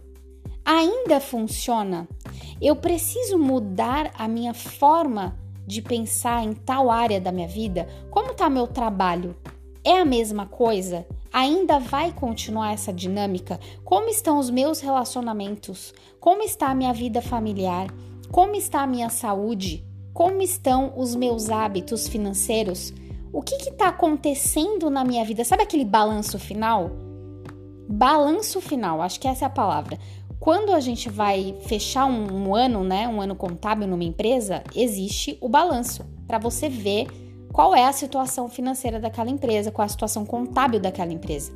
Ainda 0.66 1.22
funciona? 1.22 2.10
Eu 2.62 2.76
preciso 2.76 3.40
mudar 3.40 4.12
a 4.16 4.28
minha 4.28 4.54
forma 4.54 5.40
de 5.66 5.82
pensar 5.82 6.44
em 6.44 6.52
tal 6.52 6.92
área 6.92 7.22
da 7.22 7.32
minha 7.32 7.48
vida? 7.48 7.88
Como 8.12 8.32
está 8.32 8.50
meu 8.50 8.68
trabalho? 8.68 9.34
É 9.82 9.98
a 9.98 10.04
mesma 10.04 10.46
coisa? 10.46 11.08
Ainda 11.32 11.80
vai 11.80 12.12
continuar 12.12 12.74
essa 12.74 12.92
dinâmica? 12.92 13.60
Como 13.84 14.10
estão 14.10 14.40
os 14.40 14.50
meus 14.50 14.80
relacionamentos? 14.80 15.94
Como 16.20 16.42
está 16.42 16.70
a 16.70 16.76
minha 16.76 16.92
vida 16.92 17.22
familiar? 17.22 17.88
Como 18.32 18.56
está 18.56 18.82
a 18.82 18.88
minha 18.88 19.10
saúde? 19.10 19.86
Como 20.12 20.42
estão 20.42 20.94
os 20.98 21.16
meus 21.16 21.50
hábitos 21.50 22.08
financeiros? 22.08 22.92
O 23.32 23.44
que 23.44 23.56
está 23.56 23.90
acontecendo 23.90 24.90
na 24.90 25.06
minha 25.06 25.24
vida? 25.24 25.46
Sabe 25.46 25.62
aquele 25.62 25.86
balanço 25.86 26.40
final? 26.40 26.90
Balanço 27.88 28.60
final, 28.60 29.02
acho 29.02 29.20
que 29.20 29.28
essa 29.28 29.46
é 29.46 29.48
a 29.48 29.52
palavra. 29.52 30.00
Quando 30.40 30.74
a 30.74 30.80
gente 30.80 31.10
vai 31.10 31.56
fechar 31.62 32.06
um, 32.06 32.48
um 32.48 32.56
ano, 32.56 32.84
né, 32.84 33.08
um 33.08 33.22
ano 33.22 33.36
contábil 33.36 33.88
numa 33.88 34.04
empresa, 34.04 34.64
existe 34.76 35.38
o 35.42 35.48
balanço 35.48 36.06
para 36.26 36.40
você 36.40 36.70
ver 36.70 37.08
qual 37.52 37.76
é 37.76 37.86
a 37.86 37.92
situação 37.92 38.48
financeira 38.48 39.00
daquela 39.00 39.30
empresa, 39.30 39.72
qual 39.72 39.84
é 39.84 39.88
a 39.88 39.90
situação 39.90 40.26
contábil 40.26 40.80
daquela 40.80 41.12
empresa. 41.12 41.52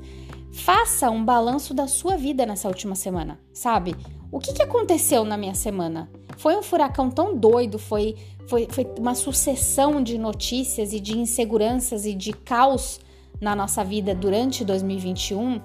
Faça 0.52 1.10
um 1.10 1.24
balanço 1.24 1.74
da 1.74 1.88
sua 1.88 2.16
vida 2.16 2.46
nessa 2.46 2.68
última 2.68 2.96
semana, 2.96 3.40
sabe? 3.52 3.96
O 4.32 4.40
que, 4.40 4.54
que 4.54 4.62
aconteceu 4.62 5.24
na 5.24 5.38
minha 5.38 5.56
semana? 5.56 6.10
Foi 6.38 6.56
um 6.56 6.64
furacão 6.64 7.10
tão 7.10 7.36
doido, 7.36 7.80
foi, 7.80 8.16
foi, 8.48 8.68
foi 8.70 8.88
uma 9.00 9.16
sucessão 9.16 10.02
de 10.02 10.18
notícias 10.18 10.94
e 10.94 11.00
de 11.00 11.18
inseguranças 11.18 12.06
e 12.06 12.14
de 12.14 12.34
caos 12.34 13.00
na 13.42 13.56
nossa 13.56 13.84
vida 13.84 14.14
durante 14.14 14.64
2021 14.64 15.60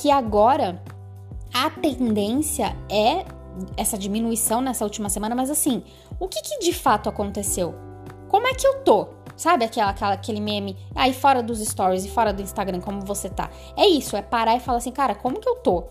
que 0.00 0.10
agora 0.10 0.82
a 1.52 1.68
tendência 1.68 2.74
é 2.88 3.24
essa 3.76 3.98
diminuição 3.98 4.62
nessa 4.62 4.84
última 4.84 5.10
semana, 5.10 5.34
mas 5.34 5.50
assim, 5.50 5.82
o 6.18 6.26
que, 6.26 6.40
que 6.40 6.58
de 6.60 6.72
fato 6.72 7.08
aconteceu? 7.08 7.74
Como 8.28 8.46
é 8.46 8.54
que 8.54 8.66
eu 8.66 8.82
tô? 8.82 9.08
Sabe 9.40 9.64
aquela, 9.64 9.88
aquela, 9.88 10.12
aquele 10.12 10.38
meme 10.38 10.76
aí 10.94 11.14
fora 11.14 11.42
dos 11.42 11.60
stories 11.60 12.04
e 12.04 12.10
fora 12.10 12.30
do 12.30 12.42
Instagram, 12.42 12.78
como 12.78 13.00
você 13.00 13.30
tá? 13.30 13.48
É 13.74 13.86
isso, 13.86 14.14
é 14.14 14.20
parar 14.20 14.54
e 14.54 14.60
falar 14.60 14.76
assim, 14.76 14.92
cara, 14.92 15.14
como 15.14 15.40
que 15.40 15.48
eu 15.48 15.56
tô? 15.56 15.84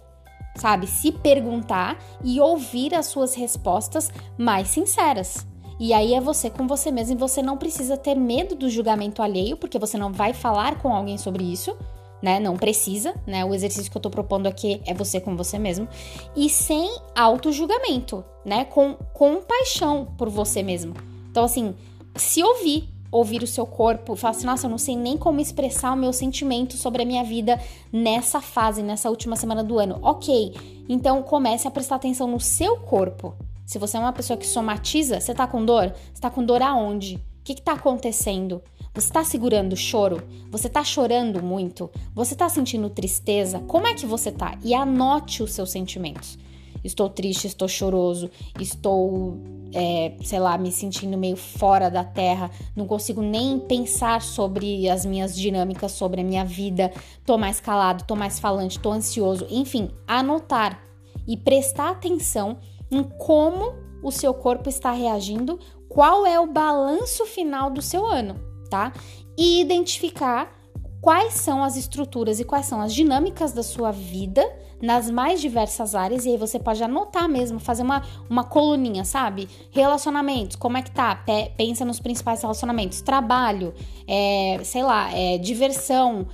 Sabe? 0.55 0.85
Se 0.85 1.11
perguntar 1.11 1.97
e 2.23 2.39
ouvir 2.39 2.93
as 2.93 3.07
suas 3.07 3.33
respostas 3.33 4.11
mais 4.37 4.67
sinceras. 4.67 5.47
E 5.79 5.93
aí 5.93 6.13
é 6.13 6.21
você 6.21 6.47
com 6.47 6.67
você 6.67 6.91
mesmo 6.91 7.15
e 7.15 7.17
você 7.17 7.41
não 7.41 7.57
precisa 7.57 7.97
ter 7.97 8.13
medo 8.13 8.53
do 8.53 8.69
julgamento 8.69 9.19
alheio, 9.19 9.57
porque 9.57 9.79
você 9.79 9.97
não 9.97 10.13
vai 10.13 10.31
falar 10.31 10.77
com 10.77 10.93
alguém 10.93 11.17
sobre 11.17 11.43
isso 11.43 11.75
né? 12.21 12.39
Não 12.39 12.55
precisa, 12.55 13.15
né? 13.25 13.45
O 13.45 13.55
exercício 13.55 13.89
que 13.89 13.97
eu 13.97 14.01
tô 14.01 14.09
propondo 14.11 14.45
aqui 14.45 14.79
é 14.85 14.93
você 14.93 15.21
com 15.21 15.37
você 15.37 15.57
mesmo. 15.57 15.87
E 16.35 16.49
sem 16.49 16.99
auto-julgamento, 17.15 18.25
né? 18.45 18.65
Com 18.65 18.93
compaixão 19.13 20.05
por 20.17 20.29
você 20.29 20.61
mesmo. 20.61 20.93
Então, 21.31 21.45
assim, 21.45 21.73
se 22.17 22.43
ouvir, 22.43 22.89
ouvir 23.11 23.41
o 23.41 23.47
seu 23.47 23.65
corpo, 23.65 24.15
falar 24.15 24.31
assim, 24.31 24.45
nossa, 24.45 24.67
eu 24.67 24.69
não 24.69 24.77
sei 24.77 24.95
nem 24.95 25.17
como 25.17 25.39
expressar 25.39 25.93
o 25.93 25.97
meu 25.97 26.13
sentimento 26.13 26.77
sobre 26.77 27.01
a 27.01 27.05
minha 27.05 27.23
vida 27.23 27.59
nessa 27.91 28.41
fase, 28.41 28.83
nessa 28.83 29.09
última 29.09 29.35
semana 29.35 29.63
do 29.63 29.79
ano. 29.79 29.99
Ok, 30.01 30.53
então 30.87 31.23
comece 31.23 31.67
a 31.67 31.71
prestar 31.71 31.95
atenção 31.95 32.27
no 32.27 32.39
seu 32.39 32.77
corpo. 32.77 33.35
Se 33.65 33.77
você 33.77 33.97
é 33.97 33.99
uma 33.99 34.13
pessoa 34.13 34.37
que 34.37 34.47
somatiza, 34.47 35.19
você 35.19 35.33
tá 35.33 35.45
com 35.45 35.63
dor? 35.63 35.93
Você 36.13 36.21
tá 36.21 36.29
com 36.29 36.43
dor 36.43 36.61
aonde? 36.61 37.15
O 37.15 37.43
que, 37.43 37.55
que 37.55 37.61
tá 37.61 37.73
acontecendo? 37.73 38.61
Você 38.93 39.07
está 39.07 39.23
segurando 39.23 39.73
o 39.73 39.77
choro? 39.77 40.23
Você 40.51 40.67
está 40.67 40.83
chorando 40.83 41.41
muito? 41.41 41.89
Você 42.13 42.33
está 42.33 42.49
sentindo 42.49 42.89
tristeza? 42.89 43.59
Como 43.59 43.87
é 43.87 43.93
que 43.93 44.05
você 44.05 44.29
está? 44.29 44.57
E 44.63 44.73
anote 44.73 45.43
os 45.43 45.53
seus 45.53 45.69
sentimentos. 45.69 46.37
Estou 46.83 47.09
triste, 47.09 47.47
estou 47.47 47.67
choroso, 47.67 48.29
estou, 48.59 49.37
é, 49.73 50.13
sei 50.23 50.39
lá, 50.39 50.57
me 50.57 50.71
sentindo 50.71 51.17
meio 51.17 51.35
fora 51.35 51.89
da 51.89 52.03
terra, 52.03 52.49
não 52.75 52.85
consigo 52.85 53.21
nem 53.21 53.59
pensar 53.59 54.21
sobre 54.21 54.89
as 54.89 55.05
minhas 55.05 55.35
dinâmicas, 55.35 55.91
sobre 55.91 56.21
a 56.21 56.23
minha 56.23 56.45
vida. 56.45 56.91
Tô 57.25 57.37
mais 57.37 57.59
calado, 57.59 58.03
tô 58.05 58.15
mais 58.15 58.39
falante, 58.39 58.79
tô 58.79 58.91
ansioso. 58.91 59.45
Enfim, 59.49 59.89
anotar 60.07 60.81
e 61.27 61.35
prestar 61.37 61.91
atenção 61.91 62.57
em 62.91 63.03
como 63.03 63.73
o 64.03 64.11
seu 64.11 64.33
corpo 64.33 64.69
está 64.69 64.91
reagindo, 64.91 65.59
qual 65.87 66.25
é 66.25 66.39
o 66.39 66.47
balanço 66.47 67.25
final 67.25 67.69
do 67.69 67.81
seu 67.81 68.05
ano 68.05 68.49
tá? 68.69 68.93
E 69.37 69.59
identificar 69.59 70.53
quais 71.01 71.33
são 71.33 71.63
as 71.63 71.75
estruturas 71.75 72.39
e 72.39 72.43
quais 72.43 72.65
são 72.65 72.79
as 72.79 72.93
dinâmicas 72.93 73.51
da 73.51 73.63
sua 73.63 73.91
vida 73.91 74.45
nas 74.81 75.09
mais 75.09 75.41
diversas 75.41 75.95
áreas, 75.95 76.25
e 76.25 76.29
aí 76.29 76.37
você 76.37 76.59
pode 76.59 76.83
anotar 76.83 77.27
mesmo, 77.27 77.59
fazer 77.59 77.83
uma, 77.83 78.03
uma 78.29 78.43
coluninha, 78.43 79.03
sabe? 79.03 79.47
Relacionamentos, 79.71 80.55
como 80.55 80.77
é 80.77 80.81
que 80.81 80.91
tá? 80.91 81.23
pensa 81.57 81.83
nos 81.85 81.99
principais 81.99 82.41
relacionamentos, 82.41 83.01
trabalho, 83.01 83.73
é, 84.07 84.59
sei 84.63 84.83
lá, 84.83 85.11
é, 85.13 85.37
diversão, 85.37 86.27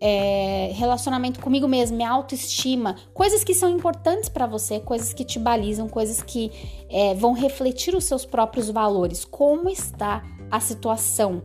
é, 0.00 0.72
relacionamento 0.74 1.40
comigo 1.40 1.68
mesmo, 1.68 1.96
minha 1.96 2.10
autoestima, 2.10 2.96
coisas 3.14 3.44
que 3.44 3.54
são 3.54 3.68
importantes 3.70 4.28
para 4.28 4.46
você, 4.46 4.80
coisas 4.80 5.12
que 5.12 5.24
te 5.24 5.38
balizam, 5.38 5.88
coisas 5.88 6.22
que 6.22 6.50
é, 6.90 7.14
vão 7.14 7.32
refletir 7.32 7.94
os 7.94 8.04
seus 8.04 8.26
próprios 8.26 8.68
valores. 8.68 9.24
Como 9.24 9.70
está 9.70 10.24
a 10.50 10.58
situação? 10.58 11.42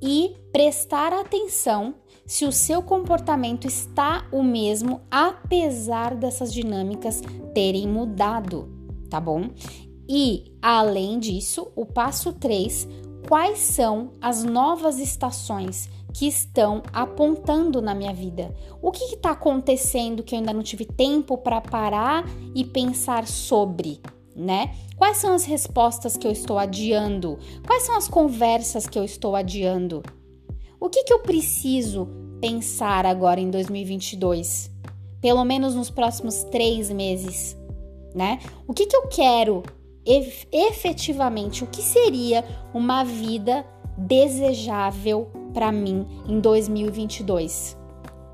e 0.00 0.36
prestar 0.52 1.12
atenção 1.12 1.94
se 2.28 2.44
o 2.44 2.52
seu 2.52 2.82
comportamento 2.82 3.66
está 3.66 4.28
o 4.30 4.42
mesmo 4.42 5.00
apesar 5.10 6.14
dessas 6.14 6.52
dinâmicas 6.52 7.22
terem 7.54 7.88
mudado, 7.88 8.68
tá 9.08 9.18
bom? 9.18 9.48
E 10.06 10.52
além 10.60 11.18
disso, 11.18 11.72
o 11.74 11.86
passo 11.86 12.34
3, 12.34 12.86
quais 13.26 13.58
são 13.60 14.12
as 14.20 14.44
novas 14.44 14.98
estações 14.98 15.88
que 16.12 16.28
estão 16.28 16.82
apontando 16.92 17.80
na 17.80 17.94
minha 17.94 18.12
vida? 18.12 18.54
O 18.82 18.92
que 18.92 19.04
está 19.04 19.30
acontecendo 19.30 20.22
que 20.22 20.34
eu 20.34 20.38
ainda 20.38 20.52
não 20.52 20.62
tive 20.62 20.84
tempo 20.84 21.38
para 21.38 21.62
parar 21.62 22.24
e 22.54 22.62
pensar 22.62 23.26
sobre? 23.26 24.02
né? 24.38 24.72
Quais 24.96 25.16
são 25.16 25.34
as 25.34 25.44
respostas 25.44 26.16
que 26.16 26.24
eu 26.24 26.30
estou 26.30 26.58
adiando? 26.58 27.40
Quais 27.66 27.82
são 27.82 27.96
as 27.96 28.06
conversas 28.06 28.86
que 28.86 28.96
eu 28.96 29.02
estou 29.02 29.34
adiando? 29.34 30.00
O 30.80 30.88
que, 30.88 31.04
que 31.04 31.12
eu 31.12 31.18
preciso 31.20 32.08
pensar 32.40 33.04
agora 33.04 33.40
em 33.40 33.50
2022? 33.50 34.70
Pelo 35.20 35.44
menos 35.44 35.74
nos 35.74 35.90
próximos 35.90 36.44
três 36.44 36.90
meses, 36.90 37.56
né? 38.14 38.38
O 38.66 38.72
que, 38.72 38.86
que 38.86 38.96
eu 38.96 39.08
quero 39.08 39.62
efetivamente? 40.52 41.64
O 41.64 41.66
que 41.66 41.82
seria 41.82 42.44
uma 42.72 43.04
vida 43.04 43.66
desejável 43.96 45.30
para 45.52 45.72
mim 45.72 46.06
em 46.28 46.38
2022, 46.38 47.76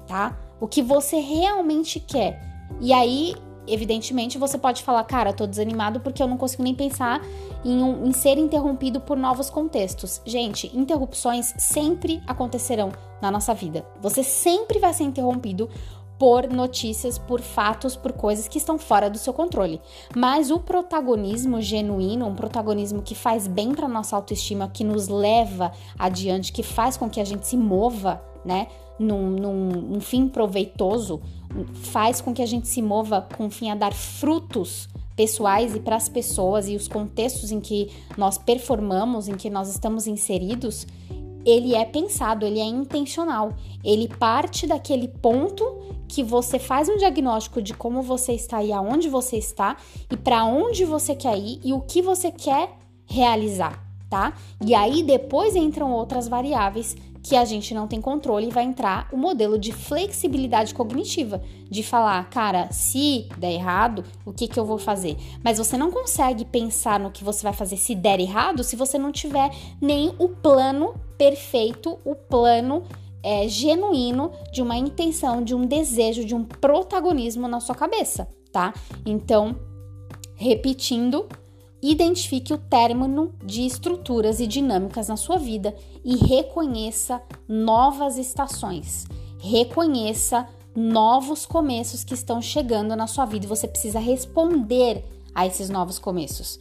tá? 0.06 0.38
O 0.60 0.68
que 0.68 0.82
você 0.82 1.18
realmente 1.18 1.98
quer. 1.98 2.40
E 2.80 2.92
aí 2.92 3.34
evidentemente, 3.66 4.38
você 4.38 4.58
pode 4.58 4.82
falar, 4.82 5.04
cara, 5.04 5.32
tô 5.32 5.46
desanimado 5.46 6.00
porque 6.00 6.22
eu 6.22 6.28
não 6.28 6.36
consigo 6.36 6.62
nem 6.62 6.74
pensar 6.74 7.20
em, 7.64 7.82
um, 7.82 8.06
em, 8.06 8.12
ser 8.12 8.38
interrompido 8.38 9.00
por 9.00 9.16
novos 9.16 9.50
contextos. 9.50 10.20
Gente, 10.24 10.70
interrupções 10.76 11.54
sempre 11.58 12.22
acontecerão 12.26 12.92
na 13.20 13.30
nossa 13.30 13.54
vida. 13.54 13.86
Você 14.00 14.22
sempre 14.22 14.78
vai 14.78 14.92
ser 14.92 15.04
interrompido 15.04 15.68
por 16.18 16.48
notícias, 16.48 17.18
por 17.18 17.40
fatos, 17.40 17.96
por 17.96 18.12
coisas 18.12 18.46
que 18.46 18.58
estão 18.58 18.78
fora 18.78 19.10
do 19.10 19.18
seu 19.18 19.32
controle. 19.32 19.80
Mas 20.14 20.50
o 20.50 20.58
protagonismo 20.58 21.60
genuíno, 21.60 22.26
um 22.26 22.34
protagonismo 22.34 23.02
que 23.02 23.14
faz 23.14 23.46
bem 23.46 23.74
para 23.74 23.88
nossa 23.88 24.16
autoestima, 24.16 24.68
que 24.68 24.84
nos 24.84 25.08
leva 25.08 25.72
adiante, 25.98 26.52
que 26.52 26.62
faz 26.62 26.96
com 26.96 27.10
que 27.10 27.20
a 27.20 27.24
gente 27.24 27.46
se 27.46 27.56
mova, 27.56 28.22
né, 28.44 28.68
num, 28.98 29.30
num, 29.30 30.00
fim 30.00 30.28
proveitoso, 30.28 31.20
faz 31.74 32.20
com 32.20 32.32
que 32.32 32.42
a 32.42 32.46
gente 32.46 32.68
se 32.68 32.80
mova 32.80 33.26
com 33.36 33.50
fim 33.50 33.70
a 33.70 33.74
dar 33.74 33.92
frutos 33.92 34.88
pessoais 35.16 35.74
e 35.74 35.80
para 35.80 35.96
as 35.96 36.08
pessoas 36.08 36.68
e 36.68 36.74
os 36.74 36.88
contextos 36.88 37.50
em 37.50 37.60
que 37.60 37.90
nós 38.16 38.38
performamos, 38.38 39.28
em 39.28 39.36
que 39.36 39.48
nós 39.48 39.68
estamos 39.68 40.06
inseridos, 40.06 40.86
ele 41.44 41.74
é 41.74 41.84
pensado, 41.84 42.46
ele 42.46 42.58
é 42.58 42.64
intencional. 42.64 43.52
Ele 43.84 44.08
parte 44.08 44.66
daquele 44.66 45.08
ponto 45.08 45.64
que 46.08 46.22
você 46.22 46.58
faz 46.58 46.88
um 46.88 46.96
diagnóstico 46.96 47.60
de 47.60 47.74
como 47.74 48.02
você 48.02 48.32
está 48.32 48.62
e 48.62 48.72
aonde 48.72 49.08
você 49.08 49.36
está 49.36 49.76
e 50.10 50.16
para 50.16 50.44
onde 50.44 50.84
você 50.84 51.14
quer 51.14 51.36
ir 51.36 51.60
e 51.62 51.72
o 51.72 51.80
que 51.80 52.00
você 52.00 52.30
quer 52.30 52.76
realizar, 53.04 53.84
tá? 54.08 54.34
E 54.64 54.74
aí 54.74 55.02
depois 55.02 55.54
entram 55.54 55.92
outras 55.92 56.28
variáveis 56.28 56.96
que 57.24 57.34
a 57.34 57.44
gente 57.46 57.72
não 57.72 57.88
tem 57.88 58.02
controle 58.02 58.48
e 58.48 58.50
vai 58.50 58.64
entrar 58.64 59.08
o 59.10 59.16
modelo 59.16 59.58
de 59.58 59.72
flexibilidade 59.72 60.74
cognitiva, 60.74 61.42
de 61.70 61.82
falar, 61.82 62.28
cara, 62.28 62.70
se 62.70 63.26
der 63.38 63.52
errado, 63.52 64.04
o 64.26 64.32
que, 64.32 64.46
que 64.46 64.60
eu 64.60 64.66
vou 64.66 64.76
fazer? 64.76 65.16
Mas 65.42 65.56
você 65.56 65.78
não 65.78 65.90
consegue 65.90 66.44
pensar 66.44 67.00
no 67.00 67.10
que 67.10 67.24
você 67.24 67.42
vai 67.42 67.54
fazer 67.54 67.78
se 67.78 67.94
der 67.94 68.20
errado 68.20 68.62
se 68.62 68.76
você 68.76 68.98
não 68.98 69.10
tiver 69.10 69.50
nem 69.80 70.14
o 70.18 70.28
plano 70.28 70.94
perfeito, 71.16 71.98
o 72.04 72.14
plano 72.14 72.82
é, 73.22 73.48
genuíno 73.48 74.30
de 74.52 74.60
uma 74.60 74.76
intenção, 74.76 75.42
de 75.42 75.54
um 75.54 75.64
desejo, 75.64 76.26
de 76.26 76.34
um 76.34 76.44
protagonismo 76.44 77.48
na 77.48 77.58
sua 77.58 77.74
cabeça, 77.74 78.28
tá? 78.52 78.74
Então, 79.06 79.56
repetindo, 80.36 81.26
Identifique 81.86 82.50
o 82.50 82.56
término 82.56 83.34
de 83.44 83.66
estruturas 83.66 84.40
e 84.40 84.46
dinâmicas 84.46 85.08
na 85.08 85.18
sua 85.18 85.36
vida 85.36 85.76
e 86.02 86.16
reconheça 86.16 87.20
novas 87.46 88.16
estações. 88.16 89.04
Reconheça 89.38 90.48
novos 90.74 91.44
começos 91.44 92.02
que 92.02 92.14
estão 92.14 92.40
chegando 92.40 92.96
na 92.96 93.06
sua 93.06 93.26
vida 93.26 93.44
e 93.44 93.48
você 93.48 93.68
precisa 93.68 93.98
responder 93.98 95.04
a 95.34 95.46
esses 95.46 95.68
novos 95.68 95.98
começos. 95.98 96.58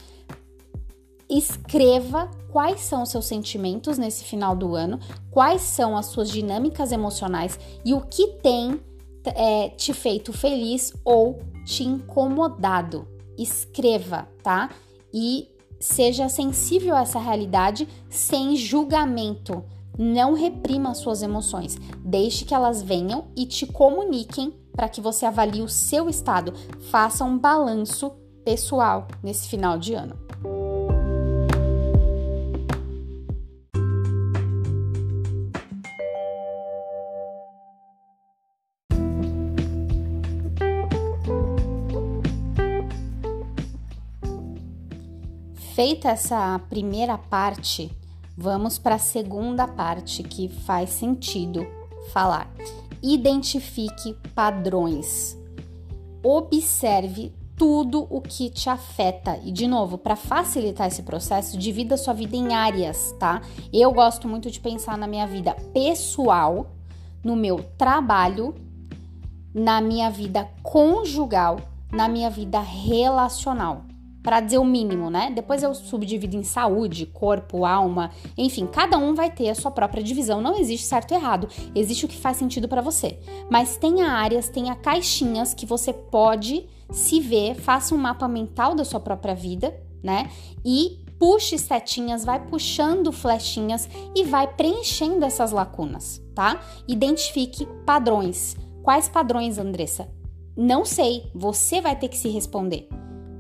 Escreva 1.29 2.29
quais 2.51 2.81
são 2.81 3.03
os 3.03 3.09
seus 3.09 3.23
sentimentos 3.23 3.97
nesse 3.97 4.25
final 4.25 4.57
do 4.57 4.75
ano, 4.75 4.99
quais 5.31 5.61
são 5.61 5.95
as 5.95 6.07
suas 6.07 6.29
dinâmicas 6.29 6.91
emocionais 6.91 7.57
e 7.85 7.93
o 7.93 8.01
que 8.01 8.27
tem 8.41 8.77
é, 9.23 9.69
te 9.69 9.93
feito 9.93 10.33
feliz 10.33 10.91
ou 11.05 11.39
te 11.65 11.85
incomodado. 11.85 13.07
Escreva, 13.37 14.27
tá? 14.43 14.69
E 15.13 15.49
seja 15.79 16.29
sensível 16.29 16.95
a 16.95 17.01
essa 17.01 17.19
realidade 17.19 17.87
sem 18.09 18.55
julgamento. 18.55 19.63
Não 19.97 20.33
reprima 20.33 20.95
suas 20.95 21.21
emoções, 21.21 21.77
deixe 22.03 22.45
que 22.45 22.53
elas 22.53 22.81
venham 22.81 23.27
e 23.35 23.45
te 23.45 23.67
comuniquem 23.67 24.53
para 24.71 24.89
que 24.89 24.99
você 24.99 25.25
avalie 25.25 25.61
o 25.61 25.69
seu 25.69 26.09
estado, 26.09 26.53
faça 26.89 27.23
um 27.23 27.37
balanço 27.37 28.11
pessoal 28.43 29.07
nesse 29.21 29.47
final 29.47 29.77
de 29.77 29.93
ano. 29.93 30.22
Feita 45.73 46.09
essa 46.09 46.61
primeira 46.69 47.17
parte, 47.17 47.91
vamos 48.37 48.77
para 48.77 48.93
a 48.93 48.99
segunda 48.99 49.67
parte 49.67 50.21
que 50.21 50.47
faz 50.47 50.91
sentido 50.91 51.65
falar. 52.11 52.47
Identifique 53.01 54.15
padrões. 54.35 55.35
Observe 56.23 57.33
tudo 57.57 58.05
o 58.11 58.21
que 58.21 58.51
te 58.51 58.69
afeta. 58.69 59.39
E 59.43 59.51
de 59.51 59.65
novo, 59.65 59.97
para 59.97 60.15
facilitar 60.15 60.89
esse 60.89 61.01
processo, 61.01 61.57
divida 61.57 61.97
sua 61.97 62.13
vida 62.13 62.35
em 62.35 62.53
áreas, 62.53 63.11
tá? 63.19 63.41
Eu 63.73 63.91
gosto 63.91 64.27
muito 64.27 64.51
de 64.51 64.59
pensar 64.59 64.95
na 64.95 65.07
minha 65.07 65.25
vida 65.25 65.55
pessoal, 65.73 66.67
no 67.23 67.35
meu 67.35 67.65
trabalho, 67.79 68.53
na 69.51 69.81
minha 69.81 70.11
vida 70.11 70.47
conjugal, 70.61 71.59
na 71.91 72.07
minha 72.07 72.29
vida 72.29 72.59
relacional 72.59 73.85
para 74.23 74.39
dizer 74.39 74.57
o 74.57 74.65
mínimo, 74.65 75.09
né? 75.09 75.31
Depois 75.35 75.61
eu 75.61 75.75
subdivido 75.75 76.37
em 76.37 76.43
saúde, 76.43 77.05
corpo, 77.05 77.65
alma, 77.65 78.09
enfim, 78.37 78.65
cada 78.65 78.97
um 78.97 79.13
vai 79.13 79.29
ter 79.29 79.49
a 79.49 79.55
sua 79.55 79.69
própria 79.69 80.01
divisão. 80.01 80.41
Não 80.41 80.57
existe 80.57 80.87
certo 80.87 81.11
e 81.11 81.15
errado, 81.15 81.49
existe 81.75 82.05
o 82.05 82.07
que 82.07 82.17
faz 82.17 82.37
sentido 82.37 82.67
para 82.67 82.81
você. 82.81 83.19
Mas 83.51 83.75
tenha 83.75 84.07
áreas, 84.07 84.47
tenha 84.47 84.73
caixinhas 84.75 85.53
que 85.53 85.65
você 85.65 85.91
pode 85.91 86.65
se 86.89 87.19
ver, 87.19 87.55
faça 87.55 87.93
um 87.93 87.97
mapa 87.97 88.27
mental 88.27 88.73
da 88.73 88.85
sua 88.85 88.99
própria 88.99 89.35
vida, 89.35 89.77
né? 90.01 90.29
E 90.63 91.03
puxe 91.19 91.57
setinhas, 91.57 92.25
vai 92.25 92.39
puxando 92.47 93.11
flechinhas 93.11 93.89
e 94.15 94.23
vai 94.23 94.47
preenchendo 94.47 95.25
essas 95.25 95.51
lacunas, 95.51 96.21
tá? 96.33 96.61
Identifique 96.87 97.65
padrões. 97.85 98.55
Quais 98.81 99.07
padrões, 99.07 99.57
Andressa? 99.57 100.09
Não 100.55 100.85
sei, 100.85 101.31
você 101.33 101.81
vai 101.81 101.95
ter 101.95 102.09
que 102.09 102.17
se 102.17 102.29
responder. 102.29 102.87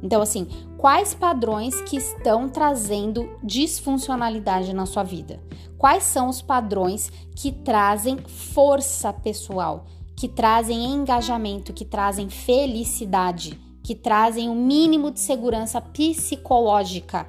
Então, 0.03 0.21
assim, 0.21 0.45
quais 0.77 1.13
padrões 1.13 1.79
que 1.81 1.95
estão 1.95 2.49
trazendo 2.49 3.39
disfuncionalidade 3.41 4.73
na 4.73 4.85
sua 4.85 5.01
vida? 5.01 5.41
Quais 5.77 6.03
são 6.03 6.27
os 6.27 6.41
padrões 6.41 7.09
que 7.33 7.53
trazem 7.53 8.17
força 8.17 9.13
pessoal, 9.13 9.85
que 10.15 10.27
trazem 10.27 10.85
engajamento, 10.85 11.71
que 11.71 11.85
trazem 11.85 12.29
felicidade, 12.29 13.57
que 13.81 13.95
trazem 13.95 14.49
o 14.49 14.51
um 14.51 14.65
mínimo 14.65 15.09
de 15.09 15.21
segurança 15.21 15.79
psicológica, 15.79 17.25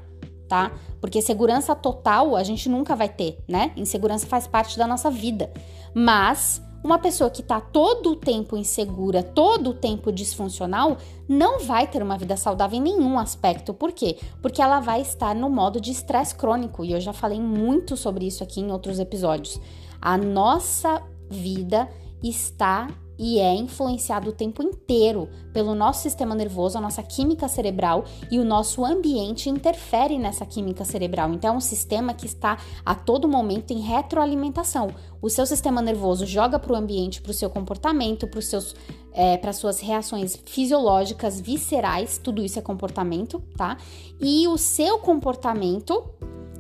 tá? 0.48 0.72
Porque 1.00 1.22
segurança 1.22 1.74
total 1.76 2.34
a 2.34 2.42
gente 2.42 2.68
nunca 2.68 2.96
vai 2.96 3.08
ter, 3.08 3.38
né? 3.48 3.72
Insegurança 3.76 4.26
faz 4.26 4.48
parte 4.48 4.76
da 4.76 4.86
nossa 4.86 5.10
vida. 5.10 5.52
Mas 5.94 6.60
uma 6.84 6.98
pessoa 6.98 7.30
que 7.30 7.40
está 7.40 7.62
todo 7.62 8.10
o 8.10 8.16
tempo 8.16 8.58
insegura, 8.58 9.22
todo 9.22 9.70
o 9.70 9.74
tempo 9.74 10.12
disfuncional, 10.12 10.98
não 11.26 11.60
vai 11.60 11.86
ter 11.86 12.02
uma 12.02 12.18
vida 12.18 12.36
saudável 12.36 12.78
em 12.78 12.82
nenhum 12.82 13.18
aspecto. 13.18 13.72
Por 13.72 13.90
quê? 13.90 14.18
Porque 14.42 14.60
ela 14.60 14.80
vai 14.80 15.00
estar 15.00 15.34
no 15.34 15.48
modo 15.48 15.80
de 15.80 15.90
estresse 15.90 16.34
crônico. 16.34 16.84
E 16.84 16.92
eu 16.92 17.00
já 17.00 17.14
falei 17.14 17.40
muito 17.40 17.96
sobre 17.96 18.26
isso 18.26 18.42
aqui 18.42 18.60
em 18.60 18.70
outros 18.70 18.98
episódios. 18.98 19.58
A 19.98 20.18
nossa 20.18 21.02
vida 21.30 21.88
está 22.22 22.88
e 23.18 23.38
é 23.38 23.54
influenciado 23.54 24.30
o 24.30 24.32
tempo 24.32 24.62
inteiro 24.62 25.28
pelo 25.52 25.74
nosso 25.74 26.02
sistema 26.02 26.34
nervoso, 26.34 26.78
a 26.78 26.80
nossa 26.80 27.02
química 27.02 27.48
cerebral 27.48 28.04
e 28.30 28.38
o 28.38 28.44
nosso 28.44 28.84
ambiente 28.84 29.48
interfere 29.48 30.18
nessa 30.18 30.44
química 30.44 30.84
cerebral. 30.84 31.32
Então 31.32 31.54
é 31.54 31.56
um 31.56 31.60
sistema 31.60 32.14
que 32.14 32.26
está 32.26 32.58
a 32.84 32.94
todo 32.94 33.28
momento 33.28 33.72
em 33.72 33.80
retroalimentação. 33.80 34.88
O 35.22 35.30
seu 35.30 35.46
sistema 35.46 35.80
nervoso 35.80 36.26
joga 36.26 36.58
para 36.58 36.72
o 36.72 36.76
ambiente, 36.76 37.22
para 37.22 37.30
o 37.30 37.34
seu 37.34 37.48
comportamento, 37.48 38.26
para 38.26 38.40
seus 38.40 38.74
é, 39.14 39.36
para 39.36 39.52
suas 39.52 39.78
reações 39.78 40.36
fisiológicas, 40.44 41.40
viscerais, 41.40 42.18
tudo 42.18 42.42
isso 42.42 42.58
é 42.58 42.62
comportamento, 42.62 43.40
tá? 43.56 43.78
E 44.20 44.48
o 44.48 44.58
seu 44.58 44.98
comportamento, 44.98 46.04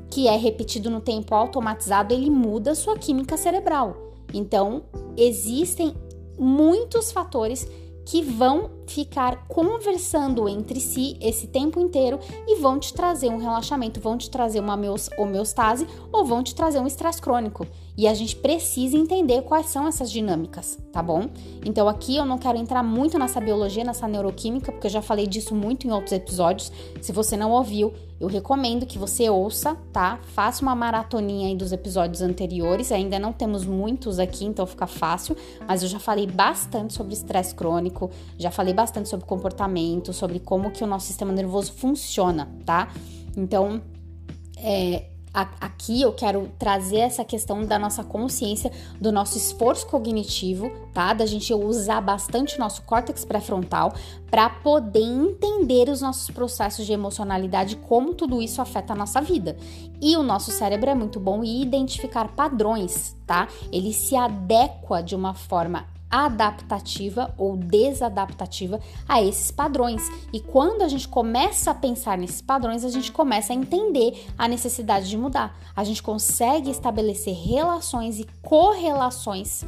que 0.08 0.28
é 0.28 0.36
repetido 0.36 0.88
no 0.88 1.00
tempo 1.00 1.34
automatizado, 1.34 2.14
ele 2.14 2.30
muda 2.30 2.70
a 2.70 2.74
sua 2.76 2.96
química 2.96 3.36
cerebral. 3.36 3.96
Então, 4.32 4.84
existem 5.16 5.94
muitos 6.38 7.12
fatores 7.12 7.66
que 8.06 8.22
vão 8.22 8.70
ficar 8.86 9.46
conversando 9.48 10.48
entre 10.48 10.78
si 10.78 11.16
esse 11.20 11.46
tempo 11.46 11.80
inteiro 11.80 12.18
e 12.46 12.56
vão 12.56 12.78
te 12.78 12.92
trazer 12.92 13.30
um 13.30 13.38
relaxamento, 13.38 14.00
vão 14.00 14.18
te 14.18 14.30
trazer 14.30 14.60
uma 14.60 14.78
homeostase 15.16 15.86
ou 16.12 16.24
vão 16.24 16.42
te 16.42 16.54
trazer 16.54 16.80
um 16.80 16.86
estresse 16.86 17.20
crônico. 17.20 17.66
E 17.96 18.08
a 18.08 18.14
gente 18.14 18.34
precisa 18.34 18.96
entender 18.96 19.42
quais 19.42 19.66
são 19.66 19.86
essas 19.86 20.10
dinâmicas, 20.10 20.78
tá 20.92 21.00
bom? 21.00 21.28
Então 21.64 21.88
aqui 21.88 22.16
eu 22.16 22.26
não 22.26 22.38
quero 22.38 22.58
entrar 22.58 22.82
muito 22.82 23.16
nessa 23.18 23.40
biologia, 23.40 23.84
nessa 23.84 24.08
neuroquímica, 24.08 24.72
porque 24.72 24.88
eu 24.88 24.90
já 24.90 25.00
falei 25.00 25.28
disso 25.28 25.54
muito 25.54 25.86
em 25.86 25.92
outros 25.92 26.12
episódios. 26.12 26.72
Se 27.00 27.12
você 27.12 27.36
não 27.36 27.52
ouviu, 27.52 27.92
eu 28.18 28.26
recomendo 28.26 28.84
que 28.84 28.98
você 28.98 29.30
ouça, 29.30 29.76
tá? 29.92 30.18
Faça 30.34 30.62
uma 30.62 30.74
maratoninha 30.74 31.48
aí 31.48 31.56
dos 31.56 31.70
episódios 31.70 32.20
anteriores. 32.20 32.90
Ainda 32.90 33.18
não 33.18 33.32
temos 33.32 33.64
muitos 33.64 34.18
aqui, 34.18 34.44
então 34.44 34.66
fica 34.66 34.88
fácil, 34.88 35.36
mas 35.68 35.84
eu 35.84 35.88
já 35.88 36.00
falei 36.00 36.26
bastante 36.26 36.94
sobre 36.94 37.12
estresse 37.12 37.54
crônico, 37.54 38.10
já 38.36 38.50
falei 38.50 38.74
bastante 38.74 39.08
sobre 39.08 39.24
comportamento, 39.24 40.12
sobre 40.12 40.40
como 40.40 40.72
que 40.72 40.82
o 40.82 40.86
nosso 40.86 41.06
sistema 41.06 41.32
nervoso 41.32 41.72
funciona, 41.72 42.48
tá? 42.64 42.88
Então, 43.36 43.80
é, 44.56 45.10
aqui 45.34 46.00
eu 46.00 46.12
quero 46.12 46.48
trazer 46.58 46.98
essa 46.98 47.24
questão 47.24 47.64
da 47.64 47.78
nossa 47.78 48.04
consciência, 48.04 48.70
do 49.00 49.10
nosso 49.10 49.36
esforço 49.36 49.86
cognitivo, 49.88 50.70
tá? 50.92 51.12
Da 51.12 51.26
gente 51.26 51.52
usar 51.52 52.00
bastante 52.00 52.56
o 52.56 52.60
nosso 52.60 52.82
córtex 52.82 53.24
pré-frontal 53.24 53.92
para 54.30 54.48
poder 54.48 55.02
entender 55.02 55.88
os 55.88 56.00
nossos 56.00 56.30
processos 56.30 56.86
de 56.86 56.92
emocionalidade, 56.92 57.76
como 57.76 58.14
tudo 58.14 58.40
isso 58.40 58.62
afeta 58.62 58.92
a 58.92 58.96
nossa 58.96 59.20
vida. 59.20 59.56
E 60.00 60.16
o 60.16 60.22
nosso 60.22 60.52
cérebro 60.52 60.90
é 60.90 60.94
muito 60.94 61.18
bom 61.18 61.42
em 61.42 61.62
identificar 61.62 62.28
padrões, 62.28 63.16
tá? 63.26 63.48
Ele 63.72 63.92
se 63.92 64.14
adequa 64.14 65.02
de 65.02 65.16
uma 65.16 65.34
forma 65.34 65.86
adaptativa 66.14 67.34
ou 67.36 67.56
desadaptativa 67.56 68.78
a 69.08 69.22
esses 69.22 69.50
padrões. 69.50 70.02
E 70.32 70.40
quando 70.40 70.82
a 70.82 70.88
gente 70.88 71.08
começa 71.08 71.72
a 71.72 71.74
pensar 71.74 72.16
nesses 72.16 72.40
padrões, 72.40 72.84
a 72.84 72.88
gente 72.88 73.10
começa 73.10 73.52
a 73.52 73.56
entender 73.56 74.26
a 74.38 74.46
necessidade 74.46 75.08
de 75.08 75.16
mudar. 75.16 75.58
A 75.74 75.82
gente 75.82 76.02
consegue 76.02 76.70
estabelecer 76.70 77.34
relações 77.34 78.20
e 78.20 78.26
correlações 78.42 79.64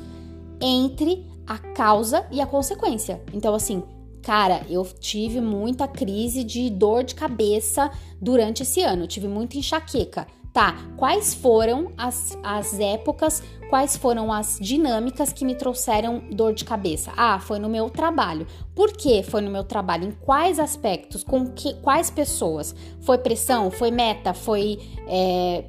entre 0.61 1.27
a 1.47 1.59
causa 1.59 2.27
e 2.31 2.41
a 2.41 2.47
consequência. 2.47 3.23
Então, 3.33 3.55
assim, 3.55 3.83
cara, 4.23 4.63
eu 4.69 4.85
tive 4.85 5.41
muita 5.41 5.87
crise 5.87 6.45
de 6.45 6.71
dor 6.71 7.05
de 7.05 7.15
cabeça 7.15 7.91
durante 8.21 8.63
esse 8.63 8.83
ano, 8.83 9.07
tive 9.07 9.29
muita 9.29 9.57
enxaqueca. 9.57 10.27
Tá, 10.57 10.75
quais 10.97 11.35
foram 11.35 11.93
as, 11.99 12.35
as 12.43 12.81
épocas, 12.81 13.43
quais 13.69 13.95
foram 13.95 14.33
as 14.33 14.59
dinâmicas 14.59 15.31
que 15.31 15.45
me 15.45 15.55
trouxeram 15.55 16.23
dor 16.33 16.55
de 16.55 16.65
cabeça? 16.65 17.13
Ah, 17.15 17.39
foi 17.39 17.59
no 17.59 17.69
meu 17.69 17.91
trabalho. 17.91 18.47
Por 18.75 18.91
que 18.91 19.23
foi 19.23 19.43
no 19.43 19.51
meu 19.51 19.65
trabalho? 19.65 20.09
Em 20.09 20.13
quais 20.13 20.59
aspectos? 20.59 21.23
Com 21.23 21.49
que, 21.53 21.75
quais 21.83 22.09
pessoas? 22.09 22.75
Foi 23.03 23.19
pressão? 23.19 23.71
Foi 23.71 23.91
meta? 23.91 24.33
Foi 24.33 24.79
é, 25.07 25.65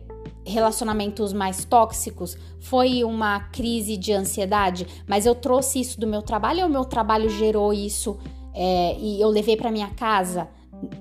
relacionamentos 0.46 1.34
mais 1.34 1.66
tóxicos? 1.66 2.38
Foi 2.62 3.04
uma 3.04 3.42
crise 3.42 3.98
de 3.98 4.14
ansiedade? 4.14 4.88
Mas 5.06 5.26
eu 5.26 5.36
trouxe 5.36 5.82
isso 5.82 6.00
do 6.00 6.08
meu 6.08 6.22
trabalho 6.22 6.62
ou 6.62 6.70
o 6.70 6.72
meu 6.72 6.86
trabalho 6.86 7.30
gerou 7.30 7.74
isso 7.74 8.18
é, 8.54 8.96
e 8.98 9.20
eu 9.20 9.28
levei 9.28 9.58
para 9.58 9.70
minha 9.70 9.90
casa? 9.90 10.48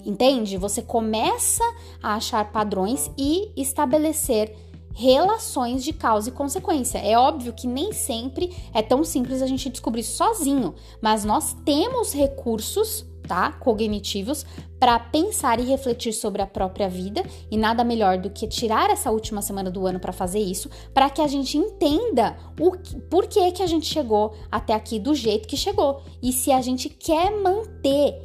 Entende? 0.04 0.56
Você 0.56 0.80
começa 0.80 1.64
a 2.02 2.14
achar 2.14 2.50
padrões 2.50 3.10
e 3.18 3.50
estabelecer 3.56 4.54
relações 4.96 5.84
de 5.84 5.92
causa 5.92 6.30
e 6.30 6.32
consequência. 6.32 6.98
É 6.98 7.18
óbvio 7.18 7.52
que 7.52 7.66
nem 7.66 7.92
sempre 7.92 8.56
é 8.72 8.80
tão 8.80 9.04
simples 9.04 9.42
a 9.42 9.46
gente 9.46 9.68
descobrir 9.68 10.02
sozinho, 10.02 10.74
mas 11.02 11.22
nós 11.22 11.54
temos 11.66 12.14
recursos, 12.14 13.04
tá? 13.28 13.52
Cognitivos 13.52 14.46
para 14.80 14.98
pensar 14.98 15.60
e 15.60 15.64
refletir 15.64 16.14
sobre 16.14 16.40
a 16.40 16.46
própria 16.46 16.88
vida 16.88 17.22
e 17.50 17.58
nada 17.58 17.84
melhor 17.84 18.16
do 18.16 18.30
que 18.30 18.48
tirar 18.48 18.88
essa 18.88 19.10
última 19.10 19.42
semana 19.42 19.70
do 19.70 19.86
ano 19.86 20.00
para 20.00 20.12
fazer 20.12 20.38
isso, 20.38 20.70
para 20.94 21.10
que 21.10 21.20
a 21.20 21.26
gente 21.26 21.58
entenda 21.58 22.34
o 22.58 22.72
que, 22.72 22.98
por 23.02 23.26
que 23.26 23.52
que 23.52 23.62
a 23.62 23.66
gente 23.66 23.86
chegou 23.86 24.34
até 24.50 24.72
aqui 24.72 24.98
do 24.98 25.14
jeito 25.14 25.46
que 25.46 25.58
chegou 25.58 26.02
e 26.22 26.32
se 26.32 26.50
a 26.50 26.62
gente 26.62 26.88
quer 26.88 27.30
manter 27.42 28.18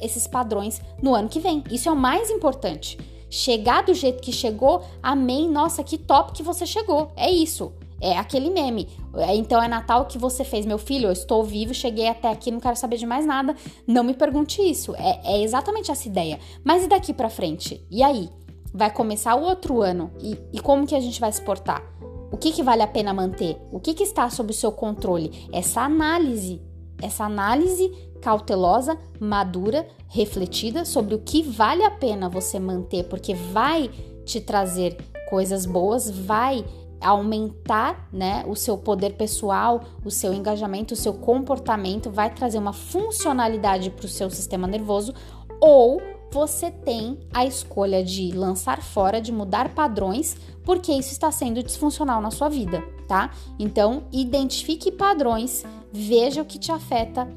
esses 0.00 0.26
padrões 0.26 0.80
no 1.02 1.14
ano 1.14 1.28
que 1.28 1.40
vem. 1.40 1.62
Isso 1.70 1.88
é 1.88 1.92
o 1.92 1.96
mais 1.96 2.30
importante. 2.30 2.98
Chegar 3.30 3.82
do 3.82 3.94
jeito 3.94 4.22
que 4.22 4.30
chegou, 4.30 4.84
amém, 5.02 5.50
nossa, 5.50 5.82
que 5.82 5.98
top 5.98 6.32
que 6.32 6.42
você 6.42 6.64
chegou. 6.66 7.10
É 7.16 7.30
isso. 7.30 7.72
É 8.00 8.18
aquele 8.18 8.50
meme. 8.50 8.88
É, 9.14 9.34
então 9.34 9.62
é 9.62 9.66
Natal 9.66 10.06
que 10.06 10.18
você 10.18 10.44
fez, 10.44 10.66
meu 10.66 10.78
filho. 10.78 11.08
Eu 11.08 11.12
estou 11.12 11.42
vivo, 11.42 11.72
cheguei 11.72 12.06
até 12.06 12.28
aqui, 12.28 12.50
não 12.50 12.60
quero 12.60 12.76
saber 12.76 12.96
de 12.96 13.06
mais 13.06 13.24
nada. 13.26 13.56
Não 13.86 14.04
me 14.04 14.14
pergunte 14.14 14.60
isso. 14.60 14.94
É, 14.96 15.20
é 15.24 15.42
exatamente 15.42 15.90
essa 15.90 16.06
ideia. 16.06 16.38
Mas 16.62 16.84
e 16.84 16.86
daqui 16.86 17.12
para 17.12 17.30
frente? 17.30 17.84
E 17.90 18.02
aí? 18.02 18.28
Vai 18.72 18.90
começar 18.92 19.36
o 19.36 19.44
outro 19.44 19.80
ano 19.80 20.10
e, 20.20 20.38
e 20.52 20.60
como 20.60 20.86
que 20.86 20.94
a 20.96 21.00
gente 21.00 21.20
vai 21.20 21.32
se 21.32 21.40
portar? 21.40 21.82
O 22.30 22.36
que, 22.36 22.50
que 22.50 22.62
vale 22.62 22.82
a 22.82 22.86
pena 22.86 23.14
manter? 23.14 23.56
O 23.70 23.78
que, 23.78 23.94
que 23.94 24.02
está 24.02 24.28
sob 24.28 24.50
o 24.50 24.54
seu 24.54 24.72
controle? 24.72 25.48
Essa 25.52 25.82
análise 25.82 26.60
essa 27.04 27.24
análise 27.24 27.90
cautelosa, 28.20 28.96
madura, 29.20 29.86
refletida 30.08 30.84
sobre 30.84 31.14
o 31.14 31.18
que 31.18 31.42
vale 31.42 31.84
a 31.84 31.90
pena 31.90 32.28
você 32.28 32.58
manter, 32.58 33.04
porque 33.04 33.34
vai 33.34 33.90
te 34.24 34.40
trazer 34.40 34.96
coisas 35.28 35.66
boas, 35.66 36.08
vai 36.08 36.64
aumentar 37.00 38.08
né, 38.10 38.42
o 38.48 38.56
seu 38.56 38.78
poder 38.78 39.14
pessoal, 39.14 39.82
o 40.02 40.10
seu 40.10 40.32
engajamento, 40.32 40.94
o 40.94 40.96
seu 40.96 41.12
comportamento, 41.12 42.10
vai 42.10 42.32
trazer 42.32 42.56
uma 42.56 42.72
funcionalidade 42.72 43.90
para 43.90 44.06
o 44.06 44.08
seu 44.08 44.30
sistema 44.30 44.66
nervoso, 44.66 45.12
ou 45.60 46.00
você 46.30 46.70
tem 46.70 47.20
a 47.32 47.44
escolha 47.44 48.02
de 48.02 48.32
lançar 48.32 48.82
fora, 48.82 49.20
de 49.20 49.30
mudar 49.30 49.74
padrões, 49.74 50.36
porque 50.64 50.90
isso 50.92 51.12
está 51.12 51.30
sendo 51.30 51.62
disfuncional 51.62 52.20
na 52.20 52.30
sua 52.30 52.48
vida, 52.48 52.82
tá? 53.06 53.30
Então, 53.58 54.04
identifique 54.12 54.90
padrões, 54.90 55.64
veja 55.92 56.42
o 56.42 56.44
que 56.44 56.58
te 56.58 56.72
afeta 56.72 57.28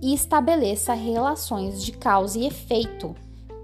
e 0.00 0.12
estabeleça 0.12 0.94
relações 0.94 1.82
de 1.82 1.92
causa 1.92 2.38
e 2.38 2.46
efeito. 2.46 3.14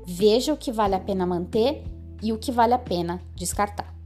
Veja 0.06 0.52
o 0.52 0.56
que 0.56 0.72
vale 0.72 0.94
a 0.94 1.00
pena 1.00 1.26
manter 1.26 1.82
e 2.22 2.32
o 2.32 2.38
que 2.38 2.52
vale 2.52 2.74
a 2.74 2.78
pena 2.78 3.20
descartar. 3.34 3.98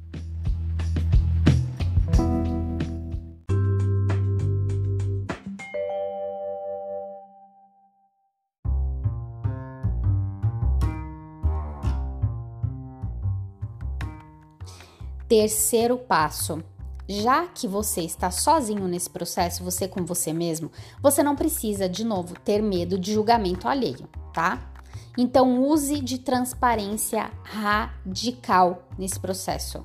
Terceiro 15.28 15.96
passo. 15.96 16.62
Já 17.08 17.46
que 17.46 17.66
você 17.66 18.02
está 18.02 18.30
sozinho 18.30 18.86
nesse 18.86 19.10
processo, 19.10 19.64
você 19.64 19.88
com 19.88 20.04
você 20.04 20.32
mesmo, 20.32 20.70
você 21.02 21.22
não 21.22 21.34
precisa, 21.34 21.88
de 21.88 22.04
novo, 22.04 22.34
ter 22.44 22.62
medo 22.62 22.98
de 22.98 23.12
julgamento 23.12 23.68
alheio, 23.68 24.08
tá? 24.32 24.72
Então, 25.18 25.62
use 25.62 26.00
de 26.00 26.18
transparência 26.18 27.30
radical 27.42 28.88
nesse 28.98 29.20
processo. 29.20 29.84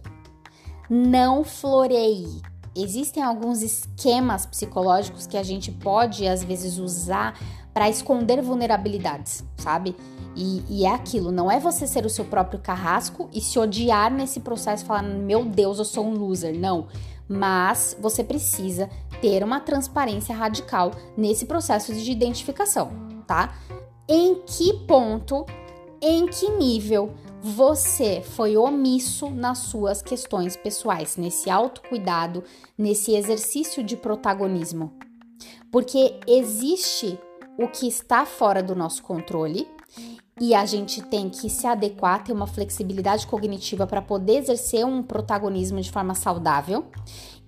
Não 0.89 1.43
floreie. 1.43 2.41
Existem 2.73 3.23
alguns 3.23 3.61
esquemas 3.61 4.45
psicológicos 4.45 5.27
que 5.27 5.35
a 5.35 5.43
gente 5.43 5.71
pode, 5.71 6.27
às 6.27 6.43
vezes, 6.43 6.77
usar 6.77 7.37
para 7.73 7.89
esconder 7.89 8.41
vulnerabilidades, 8.41 9.43
sabe? 9.57 9.95
E, 10.37 10.63
e, 10.69 10.85
é 10.85 10.93
aquilo, 10.93 11.31
não 11.31 11.49
é 11.49 11.59
você 11.59 11.87
ser 11.87 12.05
o 12.05 12.09
seu 12.11 12.23
próprio 12.23 12.59
carrasco 12.59 13.27
e 13.33 13.41
se 13.41 13.57
odiar 13.57 14.13
nesse 14.13 14.39
processo, 14.39 14.85
falar, 14.85 15.01
meu 15.01 15.43
Deus, 15.43 15.79
eu 15.79 15.85
sou 15.85 16.05
um 16.05 16.13
loser. 16.13 16.57
Não. 16.57 16.87
Mas 17.27 17.97
você 17.99 18.23
precisa 18.23 18.87
ter 19.19 19.43
uma 19.43 19.59
transparência 19.59 20.35
radical 20.35 20.91
nesse 21.17 21.47
processo 21.47 21.91
de 21.91 22.11
identificação, 22.11 22.91
tá? 23.25 23.55
Em 24.07 24.35
que 24.45 24.71
ponto, 24.85 25.43
em 25.99 26.27
que 26.27 26.51
nível 26.51 27.11
você 27.41 28.21
foi 28.21 28.55
omisso 28.55 29.31
nas 29.31 29.57
suas 29.57 30.03
questões 30.03 30.55
pessoais, 30.55 31.17
nesse 31.17 31.49
autocuidado, 31.49 32.43
nesse 32.77 33.15
exercício 33.15 33.83
de 33.83 33.97
protagonismo? 33.97 34.93
Porque 35.71 36.19
existe 36.27 37.19
o 37.57 37.67
que 37.67 37.87
está 37.87 38.23
fora 38.23 38.61
do 38.61 38.75
nosso 38.75 39.01
controle 39.01 39.67
e 40.39 40.53
a 40.53 40.65
gente 40.65 41.01
tem 41.01 41.29
que 41.29 41.49
se 41.49 41.65
adequar, 41.65 42.23
ter 42.23 42.33
uma 42.33 42.47
flexibilidade 42.47 43.25
cognitiva 43.25 43.87
para 43.87 44.01
poder 44.01 44.37
exercer 44.37 44.85
um 44.85 45.01
protagonismo 45.01 45.81
de 45.81 45.91
forma 45.91 46.13
saudável. 46.13 46.85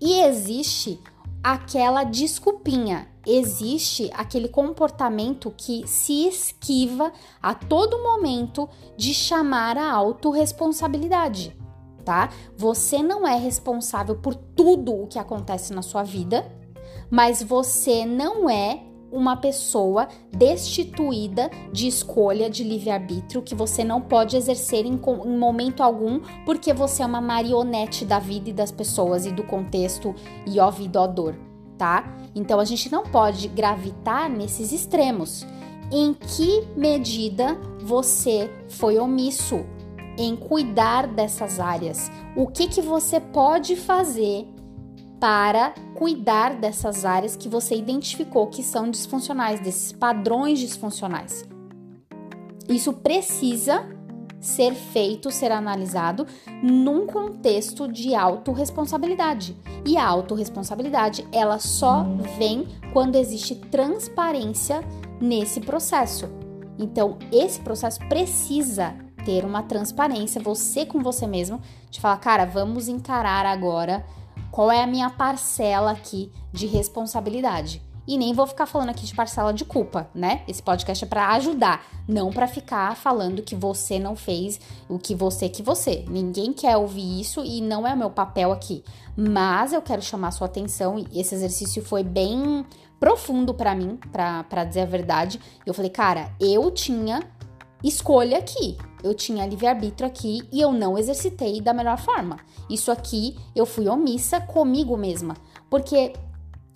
E 0.01 0.21
existe 0.21 0.99
aquela 1.43 2.03
desculpinha, 2.03 3.07
existe 3.25 4.09
aquele 4.13 4.47
comportamento 4.47 5.53
que 5.55 5.87
se 5.87 6.27
esquiva 6.27 7.13
a 7.41 7.53
todo 7.53 8.01
momento 8.01 8.67
de 8.97 9.13
chamar 9.13 9.77
a 9.77 9.91
autorresponsabilidade, 9.91 11.55
tá? 12.03 12.29
Você 12.57 13.03
não 13.03 13.25
é 13.25 13.37
responsável 13.37 14.15
por 14.15 14.35
tudo 14.35 15.03
o 15.03 15.07
que 15.07 15.19
acontece 15.19 15.73
na 15.73 15.81
sua 15.81 16.03
vida, 16.03 16.45
mas 17.09 17.41
você 17.41 18.05
não 18.05 18.49
é 18.49 18.88
uma 19.11 19.37
pessoa 19.37 20.07
destituída 20.31 21.49
de 21.71 21.87
escolha 21.87 22.49
de 22.49 22.63
livre-arbítrio 22.63 23.41
que 23.41 23.55
você 23.55 23.83
não 23.83 24.01
pode 24.01 24.35
exercer 24.37 24.85
em, 24.85 24.93
em, 24.93 25.37
momento 25.37 25.81
algum 25.81 26.19
porque 26.45 26.73
você 26.73 27.03
é 27.03 27.05
uma 27.05 27.21
marionete 27.21 28.05
da 28.05 28.19
vida 28.19 28.49
e 28.49 28.53
das 28.53 28.71
pessoas 28.71 29.25
e 29.25 29.31
do 29.31 29.43
contexto 29.43 30.13
e 30.45 30.59
ó 30.59 30.69
vida 30.69 31.01
ó 31.01 31.07
dor, 31.07 31.35
tá? 31.77 32.15
Então 32.35 32.59
a 32.59 32.65
gente 32.65 32.91
não 32.91 33.03
pode 33.03 33.47
gravitar 33.47 34.29
nesses 34.29 34.71
extremos. 34.71 35.45
Em 35.91 36.13
que 36.13 36.67
medida 36.75 37.55
você 37.81 38.51
foi 38.67 38.99
omisso 38.99 39.65
em 40.17 40.35
cuidar 40.35 41.07
dessas 41.07 41.59
áreas? 41.59 42.11
O 42.35 42.45
que 42.45 42.67
que 42.67 42.81
você 42.81 43.19
pode 43.19 43.75
fazer 43.75 44.47
para 45.19 45.73
cuidar 45.95 46.55
dessas 46.55 47.03
áreas 47.03 47.35
que 47.35 47.49
você 47.49 47.75
identificou 47.75 48.47
que 48.47 48.63
são 48.63 48.89
disfuncionais, 48.89 49.59
desses 49.59 49.91
padrões 49.91 50.59
disfuncionais. 50.59 51.45
Isso 52.67 52.93
precisa 52.93 53.85
ser 54.39 54.73
feito, 54.73 55.29
ser 55.31 55.51
analisado 55.51 56.25
num 56.63 57.05
contexto 57.05 57.87
de 57.87 58.15
autorresponsabilidade. 58.15 59.57
E 59.85 59.97
a 59.97 60.05
autorresponsabilidade, 60.05 61.27
ela 61.31 61.59
só 61.59 62.05
vem 62.37 62.67
quando 62.93 63.15
existe 63.15 63.55
transparência 63.55 64.81
nesse 65.19 65.59
processo. 65.59 66.29
Então, 66.77 67.17
esse 67.31 67.59
processo 67.59 67.99
precisa 68.07 68.95
ter 69.25 69.43
uma 69.43 69.63
transparência, 69.63 70.41
você 70.41 70.85
com 70.85 71.03
você 71.03 71.27
mesmo, 71.27 71.59
de 71.89 71.99
falar, 71.99 72.17
cara, 72.17 72.45
vamos 72.45 72.87
encarar 72.87 73.45
agora 73.45 74.05
qual 74.51 74.71
é 74.71 74.83
a 74.83 74.87
minha 74.87 75.09
parcela 75.09 75.91
aqui 75.91 76.31
de 76.51 76.65
responsabilidade. 76.65 77.81
E 78.07 78.17
nem 78.17 78.33
vou 78.33 78.47
ficar 78.47 78.65
falando 78.65 78.89
aqui 78.89 79.05
de 79.05 79.13
parcela 79.13 79.53
de 79.53 79.63
culpa, 79.63 80.09
né? 80.15 80.41
Esse 80.47 80.63
podcast 80.63 81.05
é 81.05 81.07
para 81.07 81.29
ajudar, 81.33 81.85
não 82.07 82.31
para 82.31 82.47
ficar 82.47 82.95
falando 82.95 83.43
que 83.43 83.53
você 83.53 83.99
não 83.99 84.15
fez 84.15 84.59
o 84.89 84.97
que 84.97 85.13
você 85.13 85.47
que 85.47 85.61
você. 85.61 86.03
Ninguém 86.09 86.51
quer 86.51 86.75
ouvir 86.75 87.21
isso 87.21 87.43
e 87.45 87.61
não 87.61 87.85
é 87.85 87.93
o 87.93 87.97
meu 87.97 88.09
papel 88.09 88.51
aqui. 88.51 88.83
Mas 89.15 89.73
eu 89.73 89.81
quero 89.81 90.01
chamar 90.01 90.31
sua 90.31 90.47
atenção 90.47 90.97
e 90.97 91.19
esse 91.19 91.35
exercício 91.35 91.85
foi 91.85 92.03
bem 92.03 92.65
profundo 92.99 93.53
para 93.53 93.75
mim, 93.75 93.99
para 94.11 94.63
dizer 94.63 94.81
a 94.81 94.85
verdade. 94.85 95.39
Eu 95.63 95.75
falei, 95.75 95.91
cara, 95.91 96.31
eu 96.39 96.71
tinha 96.71 97.21
escolha 97.83 98.37
aqui. 98.37 98.77
Eu 99.03 99.13
tinha 99.13 99.45
livre-arbítrio 99.45 100.07
aqui 100.07 100.41
e 100.51 100.59
eu 100.59 100.71
não 100.71 100.97
exercitei 100.97 101.61
da 101.61 101.73
melhor 101.73 101.97
forma. 101.97 102.37
Isso 102.69 102.91
aqui 102.91 103.37
eu 103.55 103.65
fui 103.65 103.87
omissa 103.87 104.41
comigo 104.41 104.97
mesma. 104.97 105.35
Porque 105.69 106.13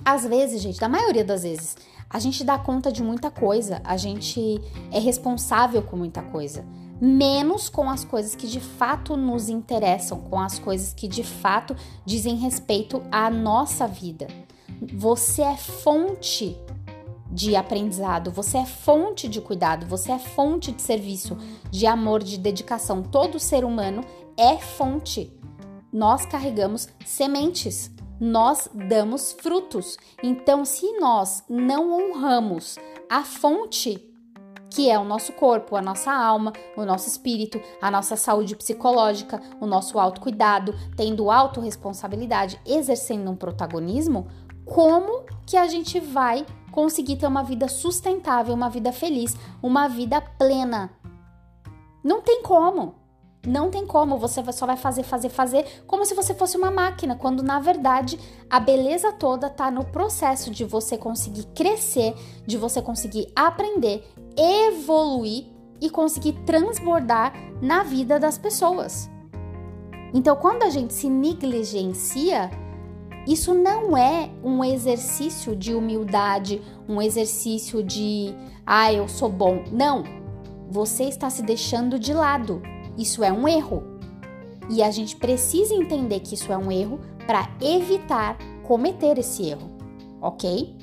às 0.06 0.26
vezes, 0.26 0.62
gente, 0.62 0.80
da 0.80 0.90
maioria 0.90 1.24
das 1.24 1.44
vezes, 1.44 1.76
a 2.10 2.20
gente 2.20 2.44
dá 2.44 2.58
conta 2.58 2.92
de 2.92 3.02
muita 3.02 3.32
coisa, 3.32 3.82
a 3.84 3.98
gente 3.98 4.62
é 4.92 5.00
responsável 5.00 5.82
com 5.82 5.96
muita 5.96 6.22
coisa. 6.22 6.66
Menos 7.02 7.70
com 7.70 7.90
as 7.90 8.06
coisas 8.06 8.36
que 8.36 8.48
de 8.48 8.60
fato 8.60 9.18
nos 9.18 9.50
interessam, 9.50 10.20
com 10.20 10.40
as 10.40 10.60
coisas 10.60 10.94
que 10.94 11.08
de 11.08 11.24
fato 11.24 11.76
dizem 12.06 12.36
respeito 12.36 13.02
à 13.12 13.30
nossa 13.30 13.88
vida. 13.88 14.28
Você 14.94 15.42
é 15.42 15.58
fonte 15.58 16.58
de 17.34 17.56
aprendizado, 17.56 18.30
você 18.30 18.60
é 18.60 18.66
fonte 18.66 19.28
de 19.28 19.42
cuidado, 19.42 19.88
você 19.88 20.12
é 20.12 20.20
fonte 20.20 20.72
de 20.72 20.82
serviço, 20.82 21.36
de 21.72 21.88
amor, 21.88 22.22
de 22.22 22.38
dedicação. 22.38 23.02
Todo 23.02 23.40
ser 23.40 23.66
humano 23.66 24.02
é 24.38 24.58
fonte. 24.58 25.34
Nós 25.92 26.28
carregamos 26.28 26.88
sementes, 27.04 27.90
nós 28.20 28.70
damos 28.74 29.32
frutos. 29.32 29.98
Então, 30.22 30.64
se 30.64 31.00
nós 31.00 31.44
não 31.50 31.92
honramos 31.92 32.78
a 33.10 33.24
fonte, 33.24 34.14
que 34.70 34.90
é 34.90 34.98
o 34.98 35.04
nosso 35.04 35.34
corpo, 35.34 35.76
a 35.76 35.82
nossa 35.82 36.12
alma, 36.12 36.54
o 36.78 36.86
nosso 36.86 37.08
espírito, 37.08 37.60
a 37.82 37.90
nossa 37.90 38.16
saúde 38.16 38.56
psicológica, 38.56 39.42
o 39.60 39.66
nosso 39.66 39.98
autocuidado, 40.00 40.74
tendo 40.96 41.32
autorresponsabilidade, 41.32 42.60
exercendo 42.66 43.30
um 43.30 43.36
protagonismo, 43.36 44.28
como 44.66 45.26
que 45.46 45.58
a 45.58 45.68
gente 45.68 46.00
vai 46.00 46.46
conseguir 46.74 47.18
ter 47.18 47.28
uma 47.28 47.44
vida 47.44 47.68
sustentável, 47.68 48.54
uma 48.54 48.70
vida 48.70 48.92
feliz, 48.92 49.38
uma 49.62 49.88
vida 49.88 50.20
plena. 50.20 50.90
Não 52.04 52.20
tem 52.22 52.42
como. 52.42 52.96
Não 53.46 53.70
tem 53.70 53.86
como, 53.86 54.18
você 54.18 54.42
só 54.54 54.66
vai 54.66 54.78
fazer, 54.78 55.04
fazer, 55.04 55.28
fazer, 55.28 55.84
como 55.86 56.06
se 56.06 56.16
você 56.16 56.34
fosse 56.34 56.56
uma 56.56 56.72
máquina, 56.72 57.14
quando 57.14 57.44
na 57.44 57.60
verdade 57.60 58.18
a 58.50 58.58
beleza 58.58 59.12
toda 59.12 59.50
tá 59.50 59.70
no 59.70 59.84
processo 59.84 60.50
de 60.50 60.64
você 60.64 60.98
conseguir 60.98 61.44
crescer, 61.48 62.16
de 62.48 62.58
você 62.58 62.82
conseguir 62.82 63.28
aprender, 63.36 64.10
evoluir 64.38 65.48
e 65.82 65.90
conseguir 65.90 66.32
transbordar 66.46 67.34
na 67.62 67.84
vida 67.84 68.18
das 68.18 68.38
pessoas. 68.38 69.10
Então, 70.14 70.38
quando 70.38 70.64
a 70.64 70.70
gente 70.70 70.94
se 70.94 71.10
negligencia, 71.10 72.50
Isso 73.28 73.54
não 73.54 73.96
é 73.98 74.30
um 74.44 74.64
exercício 74.64 75.56
de 75.56 75.74
humildade, 75.74 76.62
um 76.88 77.02
exercício 77.02 77.82
de, 77.82 78.34
ah, 78.66 78.92
eu 78.92 79.08
sou 79.08 79.30
bom. 79.30 79.64
Não. 79.72 80.04
Você 80.70 81.04
está 81.04 81.30
se 81.30 81.42
deixando 81.42 81.98
de 81.98 82.14
lado. 82.14 82.62
Isso 82.98 83.24
é 83.24 83.32
um 83.32 83.48
erro. 83.48 83.84
E 84.70 84.84
a 84.84 84.92
gente 84.92 85.16
precisa 85.16 85.74
entender 85.74 86.20
que 86.20 86.36
isso 86.36 86.52
é 86.52 86.58
um 86.58 86.72
erro 86.72 87.00
para 87.26 87.50
evitar 87.62 88.38
cometer 88.64 89.18
esse 89.18 89.48
erro, 89.48 89.70
ok? 90.22 90.76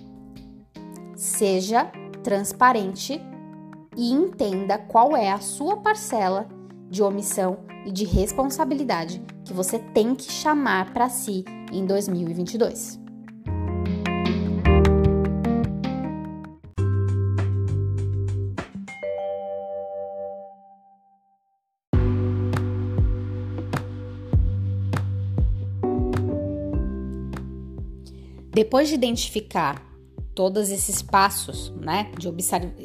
Seja 1.15 1.91
transparente 2.23 3.21
e 3.97 4.13
entenda 4.13 4.79
qual 4.79 5.17
é 5.17 5.31
a 5.31 5.41
sua 5.41 5.79
parcela 5.79 6.49
de 6.89 7.03
omissão 7.03 7.59
e 7.87 7.91
de 7.91 8.05
responsabilidade 8.05 9.23
que 9.51 9.55
você 9.55 9.81
tem 9.81 10.15
que 10.15 10.31
chamar 10.31 10.93
para 10.93 11.09
si 11.09 11.45
em 11.73 11.85
2022. 11.85 13.01
Depois 28.53 28.89
de 28.89 28.95
identificar 28.95 29.91
todos 30.33 30.71
esses 30.71 31.03
passos, 31.03 31.71
né, 31.81 32.11
de 32.17 32.29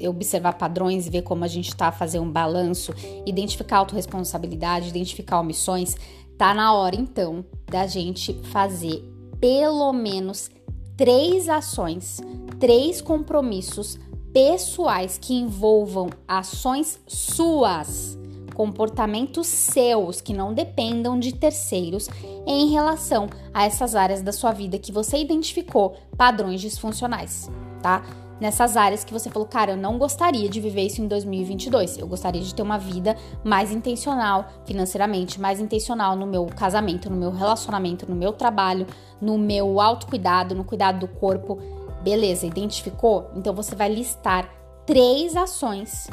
observar, 0.08 0.54
padrões, 0.54 1.08
ver 1.08 1.22
como 1.22 1.44
a 1.46 1.48
gente 1.48 1.70
está, 1.70 1.92
fazer 1.92 2.20
um 2.20 2.30
balanço, 2.30 2.94
identificar 3.26 3.78
autorresponsabilidade, 3.78 4.90
identificar 4.90 5.40
omissões, 5.40 5.96
tá 6.38 6.54
na 6.54 6.74
hora 6.74 6.96
então 6.96 7.46
da 7.70 7.88
gente 7.88 8.34
fazer 8.52 9.04
pelo 9.40 9.92
menos 9.94 10.50
três 10.98 11.50
ações, 11.50 12.22
três 12.60 13.02
compromissos 13.02 14.00
pessoais 14.34 15.18
que 15.18 15.34
envolvam 15.34 16.10
ações 16.28 17.00
suas 17.08 18.18
comportamentos 18.54 19.48
seus 19.48 20.22
que 20.22 20.34
não 20.34 20.54
dependam 20.54 21.20
de 21.20 21.34
terceiros 21.34 22.08
em 22.48 22.72
relação 22.72 23.28
a 23.54 23.66
essas 23.66 23.96
áreas 23.96 24.22
da 24.22 24.32
sua 24.32 24.54
vida 24.54 24.80
que 24.80 24.94
você 24.94 25.18
identificou 25.18 25.98
padrões 26.18 26.62
disfuncionais, 26.62 27.52
tá? 27.82 28.04
Nessas 28.40 28.76
áreas 28.76 29.04
que 29.04 29.14
você 29.14 29.30
falou, 29.30 29.48
cara, 29.48 29.72
eu 29.72 29.78
não 29.78 29.98
gostaria 29.98 30.50
de 30.50 30.60
viver 30.60 30.82
isso 30.82 31.02
em 31.02 31.08
2022. 31.08 31.98
Eu 31.98 32.08
gostaria 32.08 32.42
de 32.42 32.54
ter 32.54 32.62
uma 32.62 32.78
vida 32.78 33.16
mais 33.44 33.72
intencional 33.72 34.50
financeiramente, 34.66 35.40
mais 35.40 35.60
intencional 35.60 36.16
no 36.16 36.28
meu 36.28 36.46
casamento, 36.48 37.10
no 37.10 37.16
meu 37.16 37.32
relacionamento, 37.32 38.10
no 38.10 38.16
meu 38.16 38.34
trabalho, 38.34 38.86
no 39.22 39.38
meu 39.38 39.80
autocuidado, 39.80 40.54
no 40.54 40.66
cuidado 40.66 41.00
do 41.00 41.08
corpo. 41.08 41.60
Beleza, 42.04 42.46
identificou? 42.46 43.32
Então 43.36 43.54
você 43.54 43.74
vai 43.74 43.88
listar 43.88 44.50
três 44.86 45.36
ações 45.38 46.10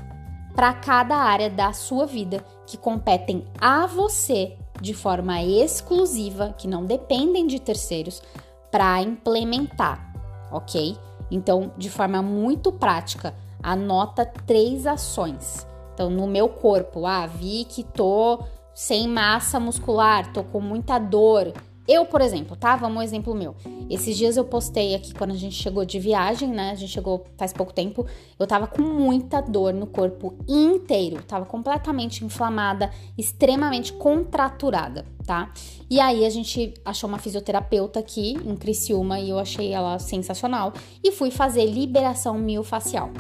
para 0.55 0.73
cada 0.75 1.17
área 1.17 1.51
da 1.51 1.73
sua 1.73 2.07
vida 2.07 2.45
que 2.67 2.77
competem 2.77 3.45
a 3.61 3.87
você 3.87 4.57
de 4.81 4.95
forma 4.95 5.43
exclusiva, 5.43 6.55
que 6.57 6.69
não 6.69 6.85
dependem 6.85 7.47
de 7.47 7.61
terceiros, 7.61 8.23
para 8.71 9.01
implementar, 9.03 10.13
ok? 10.51 10.97
Então, 11.33 11.73
de 11.79 11.89
forma 11.89 12.21
muito 12.21 12.71
prática, 12.71 13.35
anota 13.63 14.27
três 14.47 14.87
ações. 14.87 15.67
Então, 15.95 16.11
no 16.11 16.27
meu 16.27 16.47
corpo, 16.47 17.07
ah, 17.07 17.27
vi 17.27 17.65
que 17.65 17.83
tô 17.83 18.41
sem 18.75 19.09
massa 19.09 19.59
muscular, 19.59 20.31
tô 20.33 20.45
com 20.45 20.61
muita 20.61 20.99
dor, 20.99 21.53
eu, 21.87 22.07
por 22.07 22.21
exemplo, 22.21 22.57
tá? 22.57 22.77
Vamos 22.77 22.99
um 22.99 23.03
exemplo 23.03 23.35
meu. 23.35 23.57
Esses 23.91 24.17
dias 24.17 24.37
eu 24.37 24.45
postei 24.45 24.95
aqui 24.95 25.13
quando 25.13 25.33
a 25.33 25.37
gente 25.37 25.57
chegou 25.57 25.85
de 25.85 25.99
viagem, 25.99 26.49
né? 26.49 26.71
A 26.71 26.75
gente 26.77 26.93
chegou 26.93 27.25
faz 27.37 27.53
pouco 27.53 27.73
tempo. 27.73 28.07
Eu 28.39 28.47
tava 28.47 28.69
com 28.69 28.83
muita 28.83 29.41
dor 29.41 29.75
no 29.75 29.87
corpo 29.87 30.37
inteiro. 30.47 31.23
Tava 31.25 31.45
completamente 31.45 32.25
inflamada, 32.25 32.91
extremamente 33.19 33.93
contraturada, 33.95 35.05
tá? 35.27 35.53
E 35.91 36.01
aí 36.01 36.25
a 36.25 36.31
gente 36.31 36.73
achou 36.85 37.09
uma 37.09 37.19
fisioterapeuta 37.19 37.99
aqui 37.99 38.35
em 38.45 38.57
Criciúma 38.57 39.19
e 39.19 39.31
eu 39.31 39.39
achei 39.39 39.73
ela 39.73 39.99
sensacional. 39.99 40.73
E 41.03 41.11
fui 41.11 41.33
fazer 41.33 41.67
liberação 41.67 42.39
miofascial. 42.39 43.11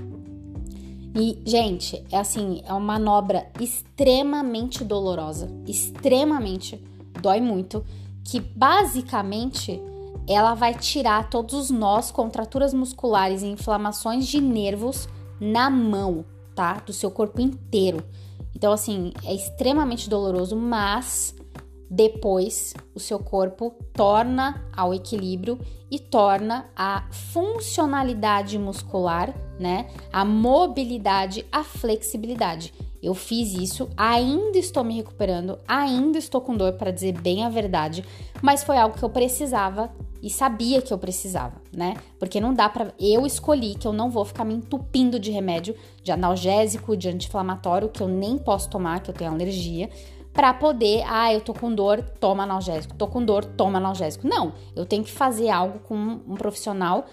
E, 1.15 1.43
gente, 1.45 2.03
é 2.11 2.19
assim, 2.19 2.63
é 2.65 2.73
uma 2.73 2.81
manobra 2.81 3.47
extremamente 3.61 4.85
dolorosa. 4.85 5.51
Extremamente. 5.67 6.83
Dói 7.21 7.41
muito 7.41 7.85
que 8.25 8.41
basicamente 8.41 9.81
ela 10.29 10.55
vai 10.55 10.75
tirar 10.75 11.29
todos 11.29 11.55
os 11.55 11.71
nós, 11.71 12.11
contraturas 12.11 12.73
musculares 12.73 13.43
e 13.43 13.47
inflamações 13.47 14.27
de 14.27 14.41
nervos 14.41 15.09
na 15.41 15.69
mão, 15.69 16.25
tá? 16.55 16.75
Do 16.75 16.93
seu 16.93 17.11
corpo 17.11 17.41
inteiro. 17.41 18.05
Então, 18.55 18.73
assim, 18.73 19.13
é 19.25 19.35
extremamente 19.35 20.09
doloroso, 20.09 20.55
mas 20.57 21.35
depois 21.91 22.73
o 22.95 23.01
seu 23.01 23.19
corpo 23.19 23.75
torna 23.93 24.65
ao 24.75 24.95
equilíbrio 24.95 25.59
e 25.91 25.99
torna 25.99 26.71
a 26.75 27.05
funcionalidade 27.11 28.59
muscular, 28.59 29.35
né? 29.59 29.91
A 30.13 30.25
mobilidade, 30.25 31.45
a 31.53 31.63
flexibilidade. 31.63 32.73
Eu 33.03 33.15
fiz 33.15 33.53
isso, 33.53 33.89
ainda 33.97 34.57
estou 34.59 34.85
me 34.85 34.95
recuperando, 34.95 35.59
ainda 35.67 36.19
estou 36.19 36.41
com 36.41 36.57
dor 36.57 36.75
para 36.75 36.93
dizer 36.93 37.21
bem 37.21 37.45
a 37.45 37.49
verdade, 37.49 38.05
mas 38.41 38.63
foi 38.63 38.79
algo 38.79 38.97
que 38.97 39.03
eu 39.03 39.11
precisava 39.11 39.91
e 40.23 40.31
sabia 40.31 40.81
que 40.81 40.93
eu 40.93 40.99
precisava, 40.99 41.61
né? 41.77 41.95
Porque 42.19 42.41
não 42.41 42.55
dá 42.55 42.69
para 42.69 42.95
eu 43.01 43.27
escolhi 43.27 43.75
que 43.75 43.89
eu 43.89 43.93
não 43.93 44.09
vou 44.09 44.25
ficar 44.25 44.45
me 44.45 44.55
entupindo 44.55 45.19
de 45.19 45.33
remédio, 45.33 45.75
de 46.03 46.13
analgésico, 46.13 46.97
de 46.97 47.09
anti-inflamatório 47.09 47.89
que 47.89 48.01
eu 48.01 48.09
nem 48.09 48.39
posso 48.39 48.71
tomar, 48.71 49.01
que 49.01 49.11
eu 49.11 49.15
tenho 49.15 49.33
alergia, 49.33 49.91
para 50.33 50.55
poder, 50.55 51.03
ah, 51.07 51.33
eu 51.33 51.41
tô 51.41 51.53
com 51.53 51.75
dor, 51.75 52.03
toma 52.19 52.45
analgésico, 52.45 52.95
tô 52.95 53.07
com 53.07 53.23
dor, 53.23 53.45
toma 53.45 53.79
analgésico. 53.79 54.27
Não, 54.27 54.55
eu 54.75 54.87
tenho 54.87 55.05
que 55.05 55.13
fazer 55.13 55.51
algo 55.51 55.81
com 55.81 55.95
um 55.95 56.37
profissional 56.37 57.05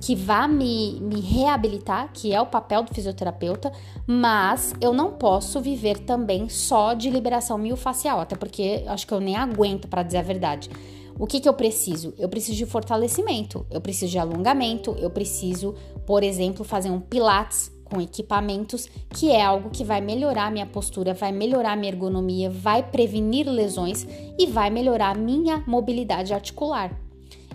que 0.00 0.14
vá 0.14 0.46
me, 0.46 1.00
me 1.00 1.20
reabilitar, 1.20 2.10
que 2.12 2.32
é 2.32 2.40
o 2.40 2.46
papel 2.46 2.82
do 2.82 2.94
fisioterapeuta, 2.94 3.72
mas 4.06 4.74
eu 4.80 4.92
não 4.92 5.12
posso 5.12 5.60
viver 5.60 5.98
também 5.98 6.48
só 6.48 6.94
de 6.94 7.10
liberação 7.10 7.58
miofascial, 7.58 8.20
até 8.20 8.36
porque 8.36 8.84
acho 8.86 9.06
que 9.06 9.12
eu 9.12 9.20
nem 9.20 9.36
aguento 9.36 9.88
para 9.88 10.02
dizer 10.02 10.18
a 10.18 10.22
verdade. 10.22 10.70
O 11.18 11.26
que, 11.26 11.40
que 11.40 11.48
eu 11.48 11.54
preciso? 11.54 12.14
Eu 12.16 12.28
preciso 12.28 12.56
de 12.56 12.64
fortalecimento, 12.64 13.66
eu 13.70 13.80
preciso 13.80 14.12
de 14.12 14.18
alongamento, 14.18 14.94
eu 15.00 15.10
preciso, 15.10 15.74
por 16.06 16.22
exemplo, 16.22 16.64
fazer 16.64 16.90
um 16.90 17.00
pilates 17.00 17.72
com 17.84 18.00
equipamentos, 18.00 18.88
que 19.10 19.30
é 19.30 19.42
algo 19.42 19.70
que 19.70 19.82
vai 19.82 20.00
melhorar 20.00 20.52
minha 20.52 20.66
postura, 20.66 21.14
vai 21.14 21.32
melhorar 21.32 21.76
minha 21.76 21.90
ergonomia, 21.90 22.48
vai 22.48 22.82
prevenir 22.82 23.48
lesões 23.48 24.06
e 24.38 24.46
vai 24.46 24.70
melhorar 24.70 25.16
minha 25.16 25.64
mobilidade 25.66 26.32
articular. 26.32 27.07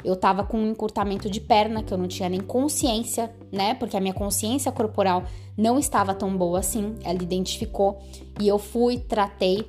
Eu 0.04 0.16
tava 0.16 0.44
com 0.44 0.58
um 0.58 0.72
encurtamento 0.72 1.30
de 1.30 1.40
perna 1.40 1.84
que 1.84 1.94
eu 1.94 1.98
não 1.98 2.08
tinha 2.08 2.28
nem 2.28 2.42
consciência, 2.42 3.34
né? 3.52 3.74
Porque 3.74 3.96
a 3.96 4.02
minha 4.02 4.14
consciência 4.14 4.72
corporal 4.72 5.24
não 5.58 5.80
estava 5.80 6.14
tão 6.14 6.36
boa 6.36 6.60
assim. 6.60 6.96
Ela 7.04 7.22
identificou 7.22 8.02
e 8.40 8.48
eu 8.48 8.60
fui, 8.60 8.98
tratei, 8.98 9.66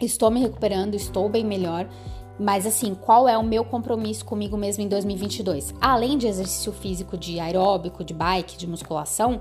estou 0.00 0.30
me 0.30 0.40
recuperando, 0.40 0.94
estou 0.94 1.28
bem 1.28 1.44
melhor. 1.44 1.88
Mas 2.38 2.66
assim, 2.66 2.94
qual 2.94 3.28
é 3.28 3.36
o 3.36 3.42
meu 3.42 3.64
compromisso 3.64 4.24
comigo 4.24 4.56
mesmo 4.56 4.82
em 4.82 4.88
2022? 4.88 5.74
Além 5.80 6.16
de 6.16 6.28
exercício 6.28 6.72
físico 6.72 7.16
de 7.16 7.40
aeróbico, 7.40 8.04
de 8.04 8.14
bike, 8.14 8.56
de 8.56 8.66
musculação, 8.66 9.40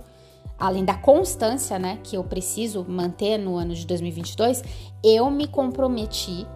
além 0.57 0.83
da 0.83 0.95
constância, 0.95 1.77
né, 1.77 1.99
que 2.03 2.17
eu 2.17 2.23
preciso 2.23 2.83
manter 2.87 3.37
no 3.37 3.55
ano 3.55 3.75
de 3.75 3.85
2022, 3.85 4.63
eu 5.03 5.29
me 5.29 5.47
comprometi 5.47 6.47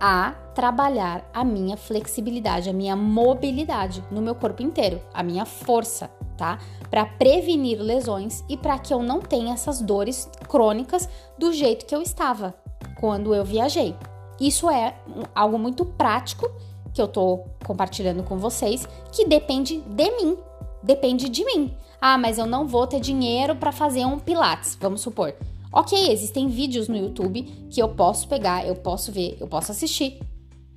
a 0.00 0.32
trabalhar 0.54 1.28
a 1.32 1.44
minha 1.44 1.76
flexibilidade, 1.76 2.70
a 2.70 2.72
minha 2.72 2.96
mobilidade 2.96 4.02
no 4.10 4.20
meu 4.20 4.34
corpo 4.34 4.62
inteiro, 4.62 5.00
a 5.12 5.22
minha 5.22 5.44
força, 5.44 6.10
tá? 6.36 6.58
Para 6.90 7.04
prevenir 7.04 7.80
lesões 7.80 8.44
e 8.48 8.56
para 8.56 8.78
que 8.78 8.92
eu 8.92 9.02
não 9.02 9.20
tenha 9.20 9.54
essas 9.54 9.80
dores 9.80 10.28
crônicas 10.48 11.08
do 11.38 11.52
jeito 11.52 11.86
que 11.86 11.94
eu 11.94 12.02
estava 12.02 12.54
quando 13.00 13.34
eu 13.34 13.44
viajei. 13.44 13.94
Isso 14.40 14.70
é 14.70 14.96
algo 15.34 15.58
muito 15.58 15.84
prático 15.84 16.50
que 16.92 17.02
eu 17.02 17.08
tô 17.08 17.44
compartilhando 17.64 18.22
com 18.22 18.38
vocês, 18.38 18.88
que 19.12 19.26
depende 19.26 19.80
de 19.80 20.10
mim, 20.12 20.36
depende 20.82 21.28
de 21.28 21.44
mim. 21.44 21.76
Ah, 22.00 22.16
mas 22.16 22.38
eu 22.38 22.46
não 22.46 22.66
vou 22.66 22.86
ter 22.86 23.00
dinheiro 23.00 23.56
para 23.56 23.72
fazer 23.72 24.04
um 24.04 24.18
pilates, 24.18 24.76
vamos 24.80 25.00
supor. 25.00 25.34
Ok, 25.72 26.10
existem 26.10 26.48
vídeos 26.48 26.88
no 26.88 26.96
YouTube 26.96 27.42
que 27.70 27.80
eu 27.80 27.88
posso 27.90 28.26
pegar, 28.28 28.66
eu 28.66 28.74
posso 28.74 29.12
ver, 29.12 29.36
eu 29.40 29.46
posso 29.46 29.72
assistir. 29.72 30.18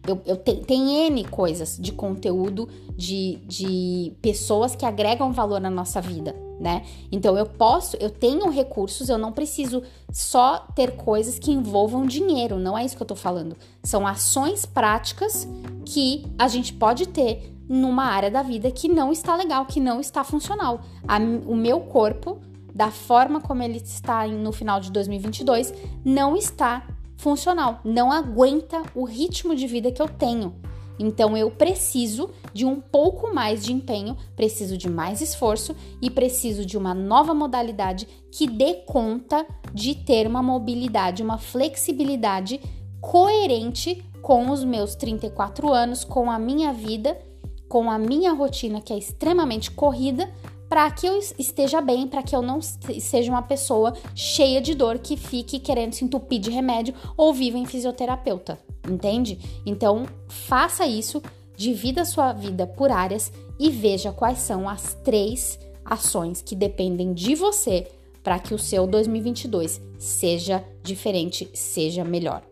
Eu, 0.07 0.19
eu 0.25 0.35
te, 0.35 0.55
tem 0.55 1.05
N 1.07 1.23
coisas 1.25 1.77
de 1.77 1.91
conteúdo 1.91 2.67
de, 2.97 3.35
de 3.45 4.13
pessoas 4.21 4.75
que 4.75 4.85
agregam 4.85 5.31
valor 5.31 5.61
na 5.61 5.69
nossa 5.69 6.01
vida, 6.01 6.35
né? 6.59 6.83
Então 7.11 7.37
eu 7.37 7.45
posso, 7.45 7.95
eu 7.97 8.09
tenho 8.09 8.49
recursos, 8.49 9.09
eu 9.09 9.17
não 9.17 9.31
preciso 9.31 9.83
só 10.11 10.65
ter 10.75 10.95
coisas 10.95 11.37
que 11.37 11.51
envolvam 11.51 12.05
dinheiro, 12.05 12.57
não 12.57 12.75
é 12.75 12.83
isso 12.83 12.97
que 12.97 13.03
eu 13.03 13.07
tô 13.07 13.15
falando. 13.15 13.55
São 13.83 14.07
ações 14.07 14.65
práticas 14.65 15.47
que 15.85 16.25
a 16.37 16.47
gente 16.47 16.73
pode 16.73 17.07
ter 17.07 17.55
numa 17.69 18.05
área 18.05 18.29
da 18.29 18.41
vida 18.41 18.71
que 18.71 18.89
não 18.89 19.11
está 19.11 19.35
legal, 19.35 19.65
que 19.65 19.79
não 19.79 20.01
está 20.01 20.23
funcional. 20.23 20.81
A, 21.07 21.17
o 21.19 21.55
meu 21.55 21.79
corpo, 21.81 22.39
da 22.73 22.91
forma 22.91 23.41
como 23.41 23.63
ele 23.63 23.77
está 23.77 24.27
no 24.27 24.51
final 24.51 24.79
de 24.79 24.91
2022, 24.91 25.73
não 26.03 26.35
está 26.35 26.87
funcional, 27.17 27.79
não 27.83 28.11
aguenta 28.11 28.81
o 28.95 29.03
ritmo 29.03 29.55
de 29.55 29.67
vida 29.67 29.91
que 29.91 30.01
eu 30.01 30.09
tenho. 30.09 30.55
Então 30.99 31.35
eu 31.35 31.49
preciso 31.49 32.29
de 32.53 32.65
um 32.65 32.79
pouco 32.79 33.33
mais 33.33 33.63
de 33.63 33.73
empenho, 33.73 34.15
preciso 34.35 34.77
de 34.77 34.89
mais 34.89 35.21
esforço 35.21 35.75
e 36.01 36.09
preciso 36.09 36.65
de 36.65 36.77
uma 36.77 36.93
nova 36.93 37.33
modalidade 37.33 38.07
que 38.31 38.47
dê 38.47 38.75
conta 38.85 39.45
de 39.73 39.95
ter 39.95 40.27
uma 40.27 40.43
mobilidade, 40.43 41.23
uma 41.23 41.37
flexibilidade 41.37 42.59
coerente 42.99 44.03
com 44.21 44.51
os 44.51 44.63
meus 44.63 44.95
34 44.95 45.73
anos, 45.73 46.03
com 46.03 46.29
a 46.29 46.37
minha 46.37 46.71
vida, 46.71 47.17
com 47.67 47.89
a 47.89 47.97
minha 47.97 48.33
rotina 48.33 48.79
que 48.79 48.93
é 48.93 48.97
extremamente 48.97 49.71
corrida, 49.71 50.31
para 50.71 50.89
que 50.89 51.05
eu 51.05 51.19
esteja 51.37 51.81
bem, 51.81 52.07
para 52.07 52.23
que 52.23 52.33
eu 52.33 52.41
não 52.41 52.61
seja 52.61 53.29
uma 53.29 53.41
pessoa 53.41 53.93
cheia 54.15 54.61
de 54.61 54.73
dor 54.73 54.99
que 54.99 55.17
fique 55.17 55.59
querendo 55.59 55.91
se 55.91 56.05
entupir 56.05 56.39
de 56.39 56.49
remédio 56.49 56.95
ou 57.17 57.33
viva 57.33 57.57
em 57.57 57.65
fisioterapeuta, 57.65 58.57
entende? 58.89 59.37
Então, 59.65 60.05
faça 60.29 60.87
isso, 60.87 61.21
divida 61.57 62.05
sua 62.05 62.31
vida 62.31 62.65
por 62.65 62.89
áreas 62.89 63.33
e 63.59 63.69
veja 63.69 64.13
quais 64.13 64.37
são 64.37 64.69
as 64.69 64.93
três 65.03 65.59
ações 65.83 66.41
que 66.41 66.55
dependem 66.55 67.13
de 67.13 67.35
você 67.35 67.91
para 68.23 68.39
que 68.39 68.53
o 68.53 68.57
seu 68.57 68.87
2022 68.87 69.81
seja 69.99 70.63
diferente, 70.81 71.49
seja 71.53 72.05
melhor. 72.05 72.50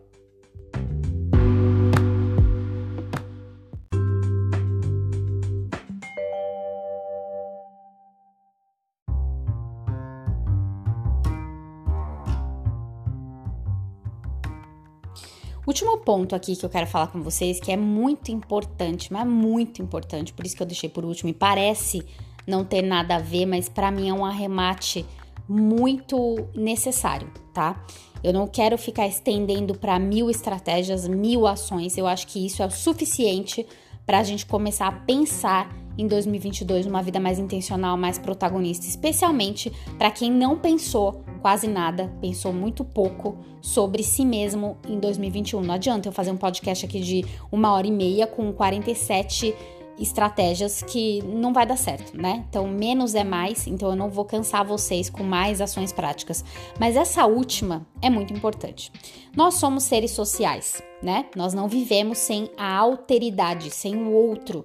Último 15.70 15.98
ponto 15.98 16.34
aqui 16.34 16.56
que 16.56 16.66
eu 16.66 16.68
quero 16.68 16.84
falar 16.88 17.06
com 17.06 17.22
vocês, 17.22 17.60
que 17.60 17.70
é 17.70 17.76
muito 17.76 18.32
importante, 18.32 19.12
mas 19.12 19.24
muito 19.24 19.80
importante, 19.80 20.32
por 20.32 20.44
isso 20.44 20.56
que 20.56 20.62
eu 20.64 20.66
deixei 20.66 20.88
por 20.88 21.04
último 21.04 21.30
e 21.30 21.32
parece 21.32 22.04
não 22.44 22.64
ter 22.64 22.82
nada 22.82 23.14
a 23.14 23.18
ver, 23.20 23.46
mas 23.46 23.68
para 23.68 23.88
mim 23.88 24.08
é 24.08 24.12
um 24.12 24.24
arremate 24.26 25.06
muito 25.48 26.48
necessário, 26.56 27.30
tá? 27.54 27.86
Eu 28.20 28.32
não 28.32 28.48
quero 28.48 28.76
ficar 28.76 29.06
estendendo 29.06 29.78
para 29.78 29.96
mil 29.96 30.28
estratégias, 30.28 31.06
mil 31.06 31.46
ações. 31.46 31.96
Eu 31.96 32.08
acho 32.08 32.26
que 32.26 32.44
isso 32.44 32.64
é 32.64 32.66
o 32.66 32.70
suficiente 32.70 33.64
para 34.04 34.18
a 34.18 34.24
gente 34.24 34.46
começar 34.46 34.88
a 34.88 34.92
pensar 34.92 35.72
em 35.98 36.06
2022 36.06 36.86
numa 36.86 37.02
vida 37.02 37.20
mais 37.20 37.38
intencional, 37.38 37.96
mais 37.96 38.18
protagonista, 38.18 38.86
especialmente 38.86 39.72
para 39.98 40.10
quem 40.10 40.30
não 40.30 40.58
pensou 40.58 41.22
quase 41.40 41.66
nada, 41.66 42.12
pensou 42.20 42.52
muito 42.52 42.84
pouco 42.84 43.38
sobre 43.60 44.02
si 44.02 44.24
mesmo 44.24 44.76
em 44.88 44.98
2021. 44.98 45.60
Não 45.62 45.74
adianta 45.74 46.08
eu 46.08 46.12
fazer 46.12 46.30
um 46.30 46.36
podcast 46.36 46.84
aqui 46.84 47.00
de 47.00 47.24
uma 47.50 47.72
hora 47.72 47.86
e 47.86 47.92
meia 47.92 48.26
com 48.26 48.52
47 48.52 49.54
estratégias 50.00 50.82
que 50.82 51.22
não 51.24 51.52
vai 51.52 51.66
dar 51.66 51.76
certo, 51.76 52.16
né? 52.16 52.44
Então, 52.48 52.66
menos 52.66 53.14
é 53.14 53.22
mais, 53.22 53.66
então 53.66 53.90
eu 53.90 53.96
não 53.96 54.08
vou 54.08 54.24
cansar 54.24 54.64
vocês 54.64 55.10
com 55.10 55.22
mais 55.22 55.60
ações 55.60 55.92
práticas. 55.92 56.42
Mas 56.78 56.96
essa 56.96 57.26
última 57.26 57.86
é 58.00 58.08
muito 58.08 58.32
importante. 58.32 58.90
Nós 59.36 59.54
somos 59.54 59.84
seres 59.84 60.12
sociais, 60.12 60.82
né? 61.02 61.26
Nós 61.36 61.52
não 61.52 61.68
vivemos 61.68 62.16
sem 62.16 62.50
a 62.56 62.74
alteridade, 62.78 63.70
sem 63.70 63.94
o 63.96 64.10
outro. 64.10 64.64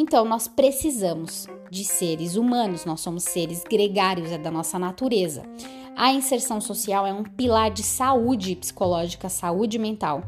Então, 0.00 0.24
nós 0.24 0.46
precisamos 0.46 1.48
de 1.72 1.84
seres 1.84 2.36
humanos, 2.36 2.84
nós 2.84 3.00
somos 3.00 3.24
seres 3.24 3.64
gregários, 3.68 4.30
é 4.30 4.38
da 4.38 4.48
nossa 4.48 4.78
natureza. 4.78 5.42
A 5.96 6.12
inserção 6.12 6.60
social 6.60 7.04
é 7.04 7.12
um 7.12 7.24
pilar 7.24 7.72
de 7.72 7.82
saúde 7.82 8.54
psicológica, 8.54 9.28
saúde 9.28 9.76
mental. 9.76 10.22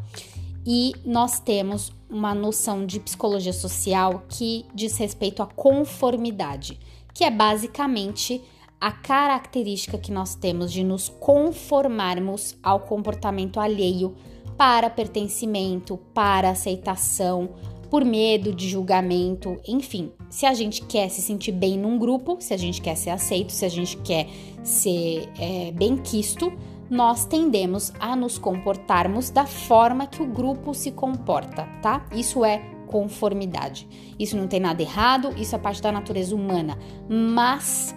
E 0.66 0.92
nós 1.04 1.38
temos 1.38 1.92
uma 2.10 2.34
noção 2.34 2.84
de 2.84 2.98
psicologia 2.98 3.52
social 3.52 4.24
que 4.28 4.66
diz 4.74 4.96
respeito 4.96 5.40
à 5.40 5.46
conformidade, 5.46 6.76
que 7.14 7.22
é 7.22 7.30
basicamente 7.30 8.42
a 8.80 8.90
característica 8.90 9.96
que 9.96 10.10
nós 10.10 10.34
temos 10.34 10.72
de 10.72 10.82
nos 10.82 11.08
conformarmos 11.08 12.56
ao 12.60 12.80
comportamento 12.80 13.60
alheio 13.60 14.16
para 14.56 14.90
pertencimento, 14.90 15.96
para 16.12 16.50
aceitação, 16.50 17.50
por 17.90 18.04
medo 18.04 18.54
de 18.54 18.68
julgamento, 18.68 19.60
enfim. 19.66 20.12
Se 20.30 20.46
a 20.46 20.54
gente 20.54 20.82
quer 20.82 21.08
se 21.10 21.20
sentir 21.20 21.50
bem 21.50 21.76
num 21.76 21.98
grupo, 21.98 22.36
se 22.38 22.54
a 22.54 22.56
gente 22.56 22.80
quer 22.80 22.94
ser 22.94 23.10
aceito, 23.10 23.50
se 23.50 23.64
a 23.64 23.68
gente 23.68 23.96
quer 23.98 24.28
ser 24.62 25.28
é, 25.38 25.72
bem 25.72 25.96
quisto, 25.96 26.52
nós 26.88 27.24
tendemos 27.24 27.92
a 27.98 28.14
nos 28.14 28.38
comportarmos 28.38 29.30
da 29.30 29.44
forma 29.44 30.06
que 30.06 30.22
o 30.22 30.26
grupo 30.26 30.72
se 30.72 30.92
comporta, 30.92 31.68
tá? 31.82 32.06
Isso 32.12 32.44
é 32.44 32.58
conformidade. 32.86 33.88
Isso 34.18 34.36
não 34.36 34.46
tem 34.46 34.60
nada 34.60 34.80
errado, 34.82 35.30
isso 35.36 35.54
é 35.54 35.58
parte 35.58 35.82
da 35.82 35.90
natureza 35.90 36.34
humana, 36.34 36.78
mas 37.08 37.94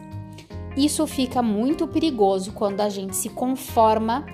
isso 0.75 1.05
fica 1.05 1.41
muito 1.41 1.87
perigoso 1.87 2.51
quando 2.53 2.81
a 2.81 2.89
gente 2.89 3.15
se 3.15 3.29
conforma 3.29 4.25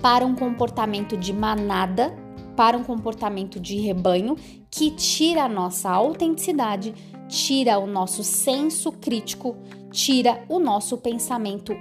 para 0.00 0.24
um 0.24 0.34
comportamento 0.34 1.16
de 1.16 1.32
manada 1.32 2.23
para 2.56 2.76
um 2.76 2.84
comportamento 2.84 3.58
de 3.60 3.78
rebanho 3.78 4.36
que 4.70 4.90
tira 4.90 5.44
a 5.44 5.48
nossa 5.48 5.90
autenticidade, 5.90 6.94
tira 7.28 7.78
o 7.78 7.86
nosso 7.86 8.22
senso 8.22 8.92
crítico, 8.92 9.56
tira 9.90 10.44
o 10.48 10.58
nosso 10.58 10.98
pensamento 10.98 11.74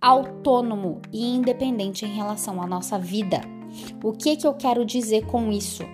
autônomo 0.00 1.00
e 1.12 1.34
independente 1.34 2.04
em 2.04 2.14
relação 2.14 2.62
à 2.62 2.66
nossa 2.66 2.98
vida. 2.98 3.40
O 4.02 4.12
que 4.12 4.36
que 4.36 4.46
eu 4.46 4.54
quero 4.54 4.84
dizer 4.84 5.26
com 5.26 5.50
isso? 5.50 5.84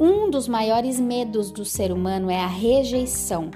Um 0.00 0.30
dos 0.30 0.48
maiores 0.48 0.98
medos 0.98 1.50
do 1.50 1.64
ser 1.64 1.92
humano 1.92 2.30
é 2.30 2.40
a 2.40 2.46
rejeição, 2.46 3.50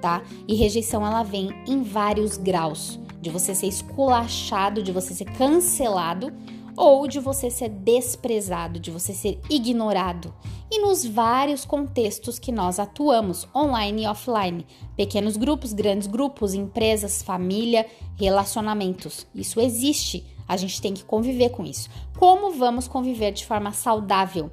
tá? 0.00 0.22
E 0.48 0.54
rejeição 0.54 1.04
ela 1.04 1.22
vem 1.22 1.50
em 1.66 1.82
vários 1.82 2.36
graus, 2.36 2.98
de 3.20 3.30
você 3.30 3.54
ser 3.54 3.66
esculachado, 3.66 4.82
de 4.82 4.92
você 4.92 5.14
ser 5.14 5.26
cancelado 5.26 6.32
ou 6.76 7.06
de 7.06 7.20
você 7.20 7.50
ser 7.50 7.68
desprezado, 7.68 8.80
de 8.80 8.90
você 8.90 9.12
ser 9.12 9.40
ignorado. 9.48 10.34
E 10.70 10.80
nos 10.80 11.04
vários 11.04 11.64
contextos 11.64 12.38
que 12.38 12.50
nós 12.50 12.78
atuamos, 12.78 13.46
online 13.54 14.04
e 14.04 14.06
offline, 14.06 14.66
pequenos 14.96 15.36
grupos, 15.36 15.72
grandes 15.72 16.06
grupos, 16.06 16.54
empresas, 16.54 17.22
família, 17.22 17.86
relacionamentos. 18.16 19.26
Isso 19.34 19.60
existe. 19.60 20.24
A 20.48 20.56
gente 20.56 20.80
tem 20.80 20.94
que 20.94 21.04
conviver 21.04 21.50
com 21.50 21.64
isso. 21.64 21.90
Como 22.18 22.52
vamos 22.52 22.88
conviver 22.88 23.32
de 23.32 23.44
forma 23.44 23.72
saudável? 23.72 24.50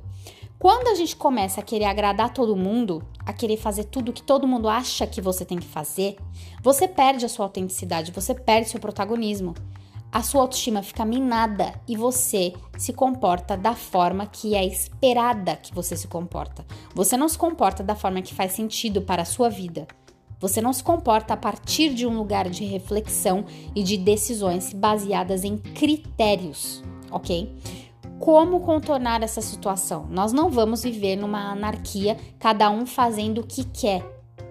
Quando 0.60 0.90
a 0.90 0.96
gente 0.96 1.16
começa 1.16 1.62
a 1.62 1.64
querer 1.64 1.86
agradar 1.86 2.34
todo 2.34 2.54
mundo, 2.54 3.02
a 3.26 3.32
querer 3.32 3.56
fazer 3.56 3.86
tudo 3.86 4.12
que 4.12 4.22
todo 4.22 4.46
mundo 4.46 4.68
acha 4.68 5.08
que 5.08 5.22
você 5.22 5.46
tem 5.46 5.58
que 5.58 5.66
fazer, 5.66 6.18
você 6.62 6.86
perde 6.86 7.26
a 7.26 7.30
sua 7.30 7.46
autenticidade, 7.46 8.12
você 8.12 8.36
perde 8.36 8.70
seu 8.70 8.80
protagonismo 8.80 9.56
a 10.12 10.24
sua 10.24 10.42
autoestima 10.42 10.82
fica 10.82 11.06
minada 11.06 11.80
e 11.88 11.96
você 11.96 12.54
se 12.78 12.92
comporta 12.92 13.56
da 13.56 13.76
forma 13.76 14.26
que 14.26 14.56
é 14.56 14.66
esperada 14.66 15.56
que 15.56 15.74
você 15.74 15.96
se 15.96 16.08
comporta. 16.08 16.66
Você 16.96 17.16
não 17.16 17.30
se 17.30 17.38
comporta 17.38 17.84
da 17.84 17.96
forma 17.96 18.22
que 18.22 18.34
faz 18.34 18.54
sentido 18.54 19.04
para 19.04 19.22
a 19.22 19.26
sua 19.26 19.50
vida. 19.50 19.88
Você 20.40 20.62
não 20.62 20.74
se 20.74 20.84
comporta 20.84 21.34
a 21.34 21.38
partir 21.38 21.94
de 21.94 22.08
um 22.08 22.18
lugar 22.18 22.50
de 22.50 22.64
reflexão 22.66 23.46
e 23.76 23.84
de 23.84 23.98
decisões 23.98 24.74
baseadas 24.74 25.44
em 25.44 25.58
critérios, 25.58 26.82
ok? 27.12 27.54
Como 28.18 28.62
contornar 28.62 29.22
essa 29.22 29.42
situação? 29.42 30.08
Nós 30.10 30.34
não 30.34 30.50
vamos 30.50 30.82
viver 30.82 31.18
numa 31.18 31.52
anarquia, 31.52 32.18
cada 32.40 32.70
um 32.70 32.86
fazendo 32.86 33.42
o 33.42 33.46
que 33.46 33.64
quer. 33.64 34.04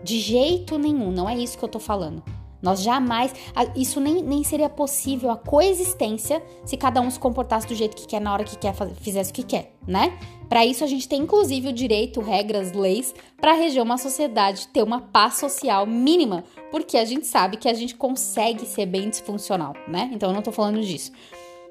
De 0.04 0.20
jeito 0.20 0.78
nenhum, 0.78 1.10
não 1.10 1.28
é 1.28 1.36
isso 1.36 1.58
que 1.58 1.64
eu 1.64 1.68
tô 1.68 1.80
falando. 1.80 2.22
Nós 2.60 2.82
jamais. 2.82 3.32
Isso 3.76 4.00
nem, 4.00 4.22
nem 4.22 4.42
seria 4.42 4.68
possível 4.68 5.30
a 5.30 5.36
coexistência 5.36 6.42
se 6.64 6.76
cada 6.76 7.00
um 7.00 7.10
se 7.10 7.18
comportasse 7.18 7.66
do 7.66 7.74
jeito 7.74 7.96
que 7.96 8.06
quer, 8.06 8.20
na 8.20 8.32
hora 8.32 8.44
que 8.44 8.56
quer, 8.56 8.74
fizesse 9.00 9.30
o 9.30 9.34
que 9.34 9.42
quer, 9.42 9.74
né? 9.86 10.18
Para 10.48 10.64
isso, 10.64 10.82
a 10.82 10.86
gente 10.86 11.06
tem 11.06 11.22
inclusive 11.22 11.68
o 11.68 11.72
direito, 11.72 12.20
regras, 12.20 12.72
leis, 12.72 13.14
para 13.38 13.52
reger 13.52 13.82
uma 13.82 13.98
sociedade, 13.98 14.68
ter 14.68 14.82
uma 14.82 15.00
paz 15.00 15.34
social 15.34 15.86
mínima, 15.86 16.42
porque 16.70 16.96
a 16.96 17.04
gente 17.04 17.26
sabe 17.26 17.58
que 17.58 17.68
a 17.68 17.74
gente 17.74 17.94
consegue 17.94 18.64
ser 18.64 18.86
bem 18.86 19.10
disfuncional, 19.10 19.74
né? 19.86 20.10
Então, 20.12 20.30
eu 20.30 20.34
não 20.34 20.42
tô 20.42 20.50
falando 20.50 20.80
disso. 20.80 21.12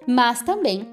Mas 0.05 0.43
também, 0.43 0.87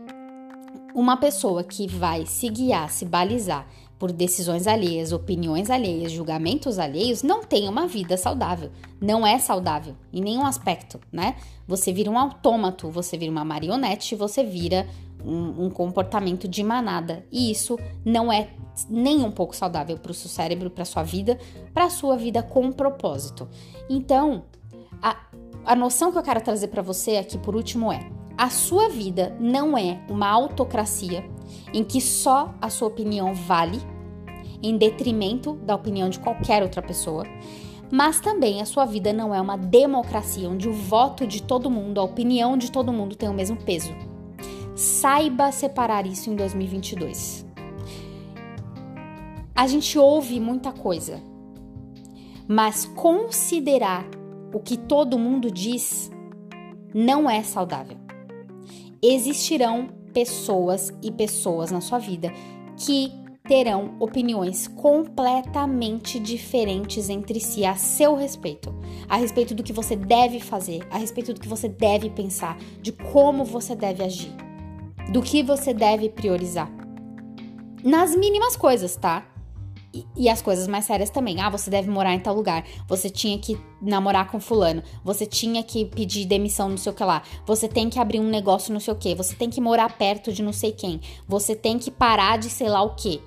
uma 0.94 1.16
pessoa 1.16 1.62
que 1.62 1.86
vai 1.86 2.24
se 2.24 2.48
guiar, 2.48 2.88
se 2.88 3.04
balizar 3.04 3.66
por 3.98 4.10
decisões 4.12 4.66
alheias, 4.66 5.12
opiniões 5.12 5.70
alheias, 5.70 6.12
julgamentos 6.12 6.78
alheios, 6.78 7.22
não 7.22 7.44
tem 7.44 7.68
uma 7.68 7.86
vida 7.86 8.16
saudável. 8.16 8.70
Não 9.00 9.26
é 9.26 9.38
saudável 9.38 9.94
em 10.12 10.20
nenhum 10.20 10.44
aspecto, 10.44 11.00
né? 11.12 11.36
Você 11.66 11.92
vira 11.92 12.10
um 12.10 12.18
autômato, 12.18 12.90
você 12.90 13.16
vira 13.16 13.30
uma 13.30 13.44
marionete, 13.44 14.14
você 14.14 14.42
vira 14.42 14.86
um, 15.24 15.66
um 15.66 15.70
comportamento 15.70 16.46
de 16.48 16.62
manada. 16.62 17.24
E 17.30 17.50
isso 17.50 17.78
não 18.04 18.32
é 18.32 18.48
nem 18.88 19.22
um 19.22 19.30
pouco 19.30 19.54
saudável 19.54 19.96
para 19.96 20.10
o 20.10 20.14
seu 20.14 20.28
cérebro, 20.28 20.70
para 20.70 20.84
sua 20.84 21.02
vida, 21.02 21.38
para 21.72 21.88
sua 21.88 22.16
vida 22.16 22.42
com 22.42 22.72
propósito. 22.72 23.48
Então, 23.88 24.44
a, 25.00 25.16
a 25.64 25.76
noção 25.76 26.10
que 26.10 26.18
eu 26.18 26.22
quero 26.22 26.40
trazer 26.40 26.68
para 26.68 26.82
você 26.82 27.16
aqui 27.16 27.38
por 27.38 27.54
último 27.54 27.92
é: 27.92 28.00
a 28.36 28.50
sua 28.50 28.88
vida 28.88 29.36
não 29.40 29.78
é 29.78 30.00
uma 30.08 30.28
autocracia 30.28 31.24
em 31.72 31.82
que 31.84 32.00
só 32.00 32.54
a 32.60 32.70
sua 32.70 32.88
opinião 32.88 33.34
vale, 33.34 33.80
em 34.62 34.76
detrimento 34.76 35.54
da 35.56 35.74
opinião 35.74 36.08
de 36.08 36.18
qualquer 36.18 36.62
outra 36.62 36.80
pessoa, 36.80 37.24
mas 37.90 38.20
também 38.20 38.60
a 38.60 38.64
sua 38.64 38.84
vida 38.84 39.12
não 39.12 39.34
é 39.34 39.40
uma 39.40 39.56
democracia 39.56 40.48
onde 40.48 40.68
o 40.68 40.72
voto 40.72 41.26
de 41.26 41.42
todo 41.42 41.70
mundo, 41.70 42.00
a 42.00 42.04
opinião 42.04 42.56
de 42.56 42.70
todo 42.72 42.92
mundo 42.92 43.14
tem 43.14 43.28
o 43.28 43.34
mesmo 43.34 43.56
peso. 43.56 43.94
Saiba 44.74 45.52
separar 45.52 46.06
isso 46.06 46.30
em 46.30 46.36
2022. 46.36 47.46
A 49.54 49.66
gente 49.68 49.98
ouve 49.98 50.40
muita 50.40 50.72
coisa, 50.72 51.22
mas 52.48 52.84
considerar 52.84 54.04
o 54.52 54.58
que 54.58 54.76
todo 54.76 55.18
mundo 55.18 55.50
diz 55.50 56.10
não 56.92 57.30
é 57.30 57.42
saudável. 57.42 57.96
Existirão 59.00 59.88
pessoas 60.14 60.92
e 61.02 61.10
pessoas 61.10 61.70
na 61.70 61.80
sua 61.80 61.98
vida 61.98 62.32
que 62.78 63.12
terão 63.46 63.94
opiniões 64.00 64.66
completamente 64.66 66.18
diferentes 66.18 67.10
entre 67.10 67.38
si 67.38 67.64
a 67.66 67.74
seu 67.74 68.14
respeito, 68.14 68.74
a 69.06 69.16
respeito 69.16 69.54
do 69.54 69.62
que 69.62 69.72
você 69.72 69.94
deve 69.94 70.40
fazer, 70.40 70.86
a 70.90 70.96
respeito 70.96 71.34
do 71.34 71.40
que 71.40 71.48
você 71.48 71.68
deve 71.68 72.08
pensar, 72.08 72.56
de 72.80 72.90
como 72.90 73.44
você 73.44 73.76
deve 73.76 74.02
agir, 74.02 74.32
do 75.12 75.20
que 75.20 75.42
você 75.42 75.74
deve 75.74 76.08
priorizar. 76.08 76.70
Nas 77.82 78.16
mínimas 78.16 78.56
coisas, 78.56 78.96
tá? 78.96 79.33
E, 80.16 80.28
as 80.28 80.42
coisas 80.42 80.66
mais 80.66 80.86
sérias 80.86 81.10
também. 81.10 81.40
Ah, 81.40 81.48
você 81.48 81.70
deve 81.70 81.88
morar 81.88 82.14
em 82.14 82.18
tal 82.18 82.34
lugar. 82.34 82.64
Você 82.88 83.08
tinha 83.08 83.38
que 83.38 83.56
namorar 83.80 84.28
com 84.28 84.40
fulano. 84.40 84.82
Você 85.04 85.24
tinha 85.24 85.62
que 85.62 85.84
pedir 85.84 86.24
demissão 86.24 86.68
não 86.68 86.76
sei 86.76 86.90
o 86.90 86.94
que 86.94 87.04
lá. 87.04 87.22
Você 87.46 87.68
tem 87.68 87.88
que 87.88 88.00
abrir 88.00 88.18
um 88.18 88.28
negócio 88.28 88.72
não 88.72 88.80
sei 88.80 88.92
o 88.92 88.96
que. 88.96 89.14
Você 89.14 89.36
tem 89.36 89.48
que 89.48 89.60
morar 89.60 89.96
perto 89.96 90.32
de 90.32 90.42
não 90.42 90.52
sei 90.52 90.72
quem. 90.72 91.00
Você 91.28 91.54
tem 91.54 91.78
que 91.78 91.90
parar 91.90 92.38
de 92.38 92.50
sei 92.50 92.68
lá 92.68 92.82
o 92.82 92.96
que. 92.96 93.20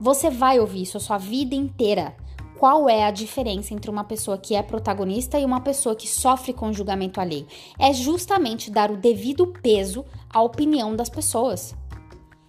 Você 0.00 0.30
vai 0.30 0.58
ouvir 0.58 0.82
isso 0.82 0.96
a 0.96 1.00
sua 1.00 1.18
vida 1.18 1.54
inteira. 1.54 2.16
Qual 2.58 2.88
é 2.88 3.04
a 3.04 3.10
diferença 3.10 3.74
entre 3.74 3.90
uma 3.90 4.02
pessoa 4.02 4.38
que 4.38 4.54
é 4.54 4.62
protagonista 4.62 5.38
e 5.38 5.44
uma 5.44 5.60
pessoa 5.60 5.94
que 5.94 6.08
sofre 6.08 6.52
com 6.52 6.72
julgamento 6.72 7.20
alheio? 7.20 7.46
É 7.78 7.92
justamente 7.92 8.70
dar 8.70 8.90
o 8.90 8.96
devido 8.96 9.46
peso 9.62 10.04
à 10.30 10.42
opinião 10.42 10.96
das 10.96 11.08
pessoas. 11.08 11.74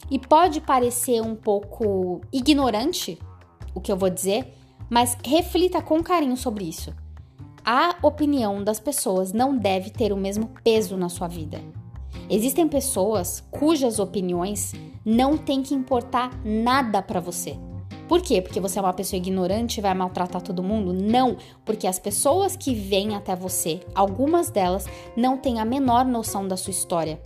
E 0.09 0.17
pode 0.17 0.61
parecer 0.61 1.21
um 1.21 1.35
pouco 1.35 2.21
ignorante 2.33 3.19
o 3.73 3.81
que 3.81 3.91
eu 3.91 3.97
vou 3.97 4.09
dizer, 4.09 4.53
mas 4.89 5.17
reflita 5.23 5.81
com 5.81 6.01
carinho 6.01 6.35
sobre 6.35 6.65
isso. 6.65 6.93
A 7.63 7.95
opinião 8.01 8.63
das 8.63 8.79
pessoas 8.79 9.31
não 9.31 9.55
deve 9.55 9.89
ter 9.89 10.11
o 10.11 10.17
mesmo 10.17 10.49
peso 10.63 10.97
na 10.97 11.09
sua 11.09 11.27
vida. 11.27 11.61
Existem 12.29 12.67
pessoas 12.67 13.43
cujas 13.51 13.99
opiniões 13.99 14.73
não 15.05 15.37
têm 15.37 15.61
que 15.61 15.73
importar 15.73 16.31
nada 16.43 17.01
para 17.01 17.19
você. 17.19 17.57
Por 18.07 18.21
quê? 18.21 18.41
Porque 18.41 18.59
você 18.59 18.79
é 18.79 18.81
uma 18.81 18.93
pessoa 18.93 19.17
ignorante 19.17 19.77
e 19.77 19.81
vai 19.81 19.93
maltratar 19.93 20.41
todo 20.41 20.63
mundo? 20.63 20.93
Não, 20.93 21.37
porque 21.63 21.85
as 21.85 21.99
pessoas 21.99 22.55
que 22.55 22.73
vêm 22.73 23.15
até 23.15 23.35
você, 23.35 23.81
algumas 23.93 24.49
delas 24.49 24.87
não 25.15 25.37
têm 25.37 25.59
a 25.59 25.65
menor 25.65 26.05
noção 26.05 26.47
da 26.47 26.57
sua 26.57 26.71
história, 26.71 27.21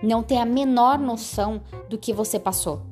não 0.00 0.22
têm 0.22 0.40
a 0.40 0.46
menor 0.46 0.96
noção 0.96 1.60
do 1.88 1.98
que 1.98 2.12
você 2.12 2.38
passou 2.38 2.82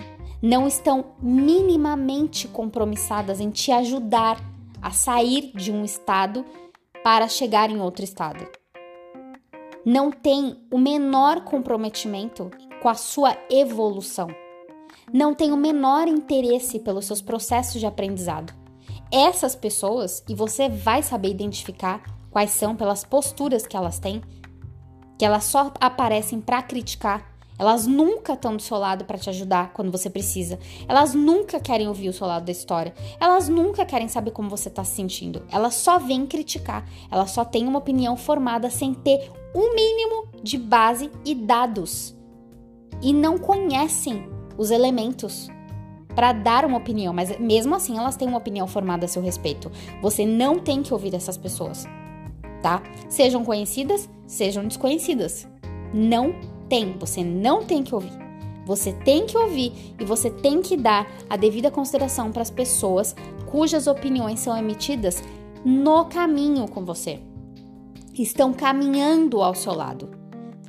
não 0.43 0.67
estão 0.67 1.17
minimamente 1.21 2.47
compromissadas 2.49 3.41
em 3.41 3.51
te 3.51 3.73
ajudar 3.73 4.39
a 4.81 4.91
sair 4.91 5.53
de 5.55 5.73
um 5.73 5.85
estado 5.85 6.45
para 7.03 7.29
chegar 7.29 7.71
em 7.71 7.81
outro 7.81 8.05
estado. 8.05 8.47
Não 9.85 10.11
tem 10.11 10.59
o 10.71 10.79
menor 10.79 11.43
comprometimento 11.43 12.51
com 12.83 12.89
a 12.89 12.95
sua 12.95 13.37
evolução. 13.49 14.29
Não 15.13 15.35
tem 15.35 15.53
o 15.53 15.57
menor 15.57 16.09
interesse 16.09 16.81
pelos 16.81 17.07
seus 17.07 17.23
processos 17.23 17.81
de 17.81 17.87
aprendizado. 17.87 18.53
Essas 19.13 19.55
pessoas, 19.55 20.25
e 20.29 20.35
você 20.35 20.69
vai 20.69 21.03
saber 21.03 21.31
identificar 21.31 22.03
quais 22.31 22.51
são 22.51 22.75
pelas 22.75 23.05
posturas 23.05 23.67
que 23.67 23.77
elas 23.77 24.01
têm, 24.01 24.21
que 25.17 25.25
elas 25.25 25.45
só 25.45 25.73
aparecem 25.81 26.41
para 26.41 26.63
criticar 26.63 27.36
elas 27.59 27.87
nunca 27.87 28.35
estão 28.35 28.57
do 28.57 28.63
seu 28.63 28.77
lado 28.77 29.05
para 29.05 29.19
te 29.19 29.31
ajudar 29.31 29.73
quando 29.73 29.91
você 29.91 30.11
precisa. 30.11 30.59
Elas 30.87 31.15
nunca 31.15 31.59
querem 31.59 31.89
ouvir 31.89 32.09
o 32.09 32.13
seu 32.13 32.27
lado 32.27 32.45
da 32.45 32.53
história. 32.53 32.95
Elas 33.19 33.49
nunca 33.49 33.85
querem 33.85 34.09
saber 34.09 34.31
como 34.31 34.51
você 34.51 34.69
está 34.69 34.85
se 34.85 34.97
sentindo. 34.97 35.43
Elas 35.51 35.75
só 35.75 35.99
vêm 35.99 36.27
criticar. 36.27 36.87
Elas 37.11 37.31
só 37.31 37.45
têm 37.45 37.67
uma 37.67 37.79
opinião 37.79 38.17
formada 38.17 38.69
sem 38.71 38.93
ter 38.93 39.31
um 39.55 39.75
mínimo 39.75 40.29
de 40.43 40.59
base 40.59 41.11
e 41.25 41.35
dados. 41.35 42.15
E 43.03 43.13
não 43.13 43.39
conhecem 43.39 44.29
os 44.59 44.71
elementos 44.71 45.49
para 46.15 46.33
dar 46.33 46.65
uma 46.65 46.79
opinião, 46.79 47.13
mas 47.13 47.39
mesmo 47.39 47.75
assim 47.75 47.99
elas 47.99 48.17
têm 48.17 48.27
uma 48.27 48.39
opinião 48.39 48.67
formada 48.67 49.05
a 49.05 49.09
seu 49.09 49.21
respeito. 49.21 49.71
Você 50.01 50.25
não 50.25 50.59
tem 50.59 50.83
que 50.83 50.93
ouvir 50.95 51.15
essas 51.15 51.37
pessoas, 51.37 51.85
tá? 52.63 52.83
Sejam 53.07 53.45
conhecidas, 53.45 54.09
sejam 54.27 54.67
desconhecidas. 54.67 55.47
Não 55.93 56.35
tem, 56.69 56.97
você 56.99 57.23
não 57.23 57.65
tem 57.65 57.83
que 57.83 57.95
ouvir. 57.95 58.13
Você 58.67 58.93
tem 58.93 59.27
que 59.27 59.39
ouvir 59.39 59.95
e 59.99 60.05
você 60.05 60.29
tem 60.29 60.61
que 60.61 60.77
dar 60.77 61.07
a 61.31 61.37
devida 61.37 61.71
consideração 61.71 62.33
para 62.33 62.43
as 62.43 62.51
pessoas 62.51 63.15
cujas 63.47 63.87
opiniões 63.87 64.41
são 64.41 64.57
emitidas 64.57 65.23
no 65.65 66.05
caminho 66.07 66.69
com 66.69 66.85
você. 66.85 67.21
Estão 68.13 68.53
caminhando 68.53 69.41
ao 69.41 69.55
seu 69.55 69.73
lado. 69.73 70.11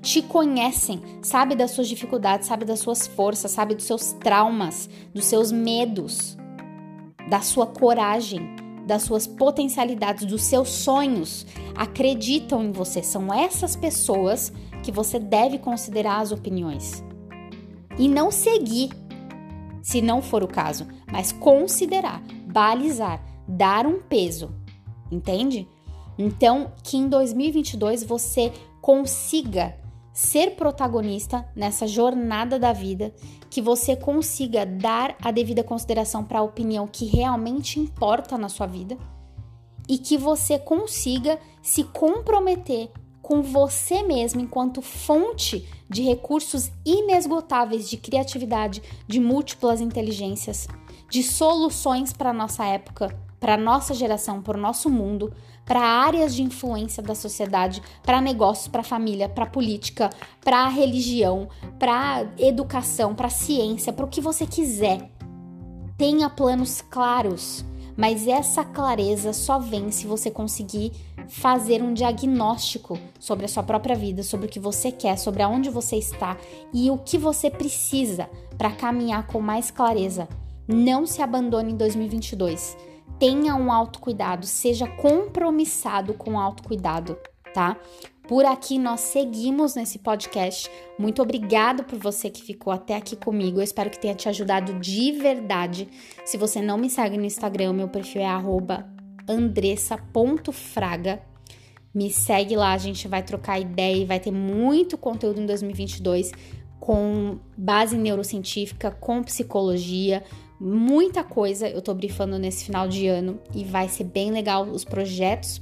Te 0.02 0.22
conhecem, 0.22 1.02
sabe 1.24 1.56
das 1.56 1.72
suas 1.72 1.88
dificuldades, 1.88 2.48
sabe 2.48 2.66
das 2.66 2.80
suas 2.80 3.08
forças, 3.08 3.52
sabe 3.52 3.74
dos 3.74 3.86
seus 3.86 4.14
traumas, 4.14 4.90
dos 5.14 5.26
seus 5.26 5.52
medos, 5.52 6.38
da 7.30 7.42
sua 7.42 7.66
coragem, 7.66 8.56
das 8.86 9.04
suas 9.04 9.26
potencialidades, 9.28 10.26
dos 10.26 10.44
seus 10.44 10.70
sonhos. 10.70 11.46
Acreditam 11.76 12.64
em 12.64 12.72
você. 12.72 13.02
São 13.02 13.34
essas 13.34 13.76
pessoas 13.76 14.54
que 14.88 14.92
você 14.94 15.20
deve 15.20 15.58
considerar 15.58 16.22
as 16.22 16.32
opiniões 16.32 17.04
e 18.00 18.08
não 18.08 18.32
seguir, 18.32 18.90
se 19.82 20.02
não 20.02 20.22
for 20.22 20.42
o 20.42 20.48
caso, 20.48 20.88
mas 21.12 21.34
considerar, 21.34 22.24
balizar, 22.46 23.22
dar 23.46 23.86
um 23.86 24.00
peso, 24.00 24.56
entende? 25.12 25.68
Então, 26.18 26.72
que 26.82 26.96
em 26.96 27.10
2022 27.10 28.06
você 28.06 28.54
consiga 28.80 29.78
ser 30.14 30.52
protagonista 30.52 31.46
nessa 31.54 31.86
jornada 31.86 32.58
da 32.58 32.72
vida, 32.72 33.14
que 33.50 33.62
você 33.62 33.94
consiga 33.94 34.66
dar 34.66 35.18
a 35.22 35.32
devida 35.32 35.66
consideração 35.66 36.24
para 36.24 36.40
a 36.40 36.44
opinião 36.44 36.88
que 36.88 37.04
realmente 37.04 37.78
importa 37.78 38.38
na 38.38 38.48
sua 38.48 38.68
vida 38.68 38.98
e 39.90 39.98
que 39.98 40.18
você 40.18 40.58
consiga 40.58 41.38
se 41.62 41.84
comprometer 41.84 42.90
com 43.28 43.42
você 43.42 44.04
mesmo 44.04 44.40
enquanto 44.40 44.82
fonte 44.82 45.68
de 45.90 46.02
recursos 46.02 46.72
inesgotáveis 46.86 47.90
de 47.90 47.98
criatividade, 47.98 48.82
de 49.06 49.20
múltiplas 49.20 49.82
inteligências, 49.82 50.66
de 51.10 51.22
soluções 51.22 52.14
para 52.14 52.32
nossa 52.32 52.64
época, 52.64 53.14
para 53.38 53.58
nossa 53.58 53.94
geração, 53.94 54.42
para 54.42 54.58
o 54.58 54.62
nosso 54.62 54.90
mundo, 54.90 55.34
para 55.66 55.82
áreas 55.82 56.34
de 56.34 56.42
influência 56.42 57.04
da 57.04 57.14
sociedade, 57.14 57.84
para 58.02 58.22
negócios, 58.22 58.70
para 58.70 58.82
família, 58.82 59.28
para 59.28 59.46
política, 59.46 60.10
para 60.40 60.66
religião, 60.70 61.50
para 61.78 62.32
educação, 62.38 63.14
para 63.14 63.30
ciência, 63.30 63.92
para 63.92 64.06
o 64.06 64.10
que 64.10 64.22
você 64.22 64.48
quiser. 64.48 65.12
Tenha 65.98 66.30
planos 66.30 66.82
claros, 66.82 67.66
mas 67.98 68.28
essa 68.28 68.64
clareza 68.64 69.34
só 69.34 69.58
vem 69.58 69.90
se 69.90 70.06
você 70.06 70.30
conseguir 70.30 70.92
fazer 71.28 71.82
um 71.82 71.94
diagnóstico 71.94 72.98
sobre 73.20 73.46
a 73.46 73.48
sua 73.50 73.64
própria 73.64 73.96
vida, 73.96 74.22
sobre 74.22 74.46
o 74.46 74.50
que 74.50 74.60
você 74.60 74.92
quer, 74.92 75.18
sobre 75.18 75.42
aonde 75.42 75.70
você 75.70 75.98
está 75.98 76.38
e 76.72 76.92
o 76.92 76.98
que 77.00 77.18
você 77.18 77.50
precisa 77.50 78.30
para 78.58 78.72
caminhar 78.72 79.26
com 79.26 79.42
mais 79.42 79.72
clareza. 79.72 80.30
Não 80.68 81.08
se 81.08 81.22
abandone 81.22 81.74
em 81.74 81.78
2022. 81.78 82.78
Tenha 83.18 83.56
um 83.56 83.72
autocuidado, 83.72 84.46
seja 84.46 84.88
compromissado 84.88 86.14
com 86.14 86.34
o 86.34 86.40
autocuidado, 86.40 87.18
tá? 87.54 87.78
Por 88.28 88.46
aqui 88.46 88.78
nós 88.78 89.00
seguimos 89.00 89.76
nesse 89.76 90.00
podcast. 90.00 90.70
Muito 91.00 91.22
obrigado 91.22 91.84
por 91.84 91.98
você 91.98 92.30
que 92.30 92.44
ficou 92.44 92.74
até 92.74 92.96
aqui 92.96 93.16
comigo. 93.16 93.60
Eu 93.60 93.64
espero 93.64 93.90
que 93.90 94.00
tenha 94.00 94.14
te 94.14 94.28
ajudado 94.28 94.74
de 94.80 95.14
verdade. 95.14 95.88
Se 96.26 96.38
você 96.38 96.62
não 96.62 96.78
me 96.78 96.90
segue 96.90 97.18
no 97.18 97.24
Instagram, 97.24 97.74
meu 97.74 97.88
perfil 97.88 98.22
é 98.22 98.28
andressa.fraga. 99.28 101.22
Me 101.94 102.12
segue 102.12 102.56
lá, 102.56 102.74
a 102.74 102.78
gente 102.78 103.08
vai 103.08 103.24
trocar 103.24 103.60
ideia 103.60 103.96
e 103.96 104.06
vai 104.06 104.20
ter 104.20 104.32
muito 104.32 104.98
conteúdo 104.98 105.40
em 105.40 105.46
2022 105.46 106.32
com 106.80 107.40
base 107.58 107.98
neurocientífica, 107.98 108.92
com 108.92 109.24
psicologia, 109.24 110.24
muita 110.60 111.24
coisa 111.24 111.68
eu 111.68 111.82
tô 111.82 111.94
brifando 111.94 112.40
nesse 112.40 112.66
final 112.66 112.88
de 112.88 113.08
ano 113.08 113.40
e 113.54 113.64
vai 113.64 113.90
ser 113.90 114.06
bem 114.06 114.32
legal 114.32 114.64
os 114.64 114.84
projetos 114.84 115.62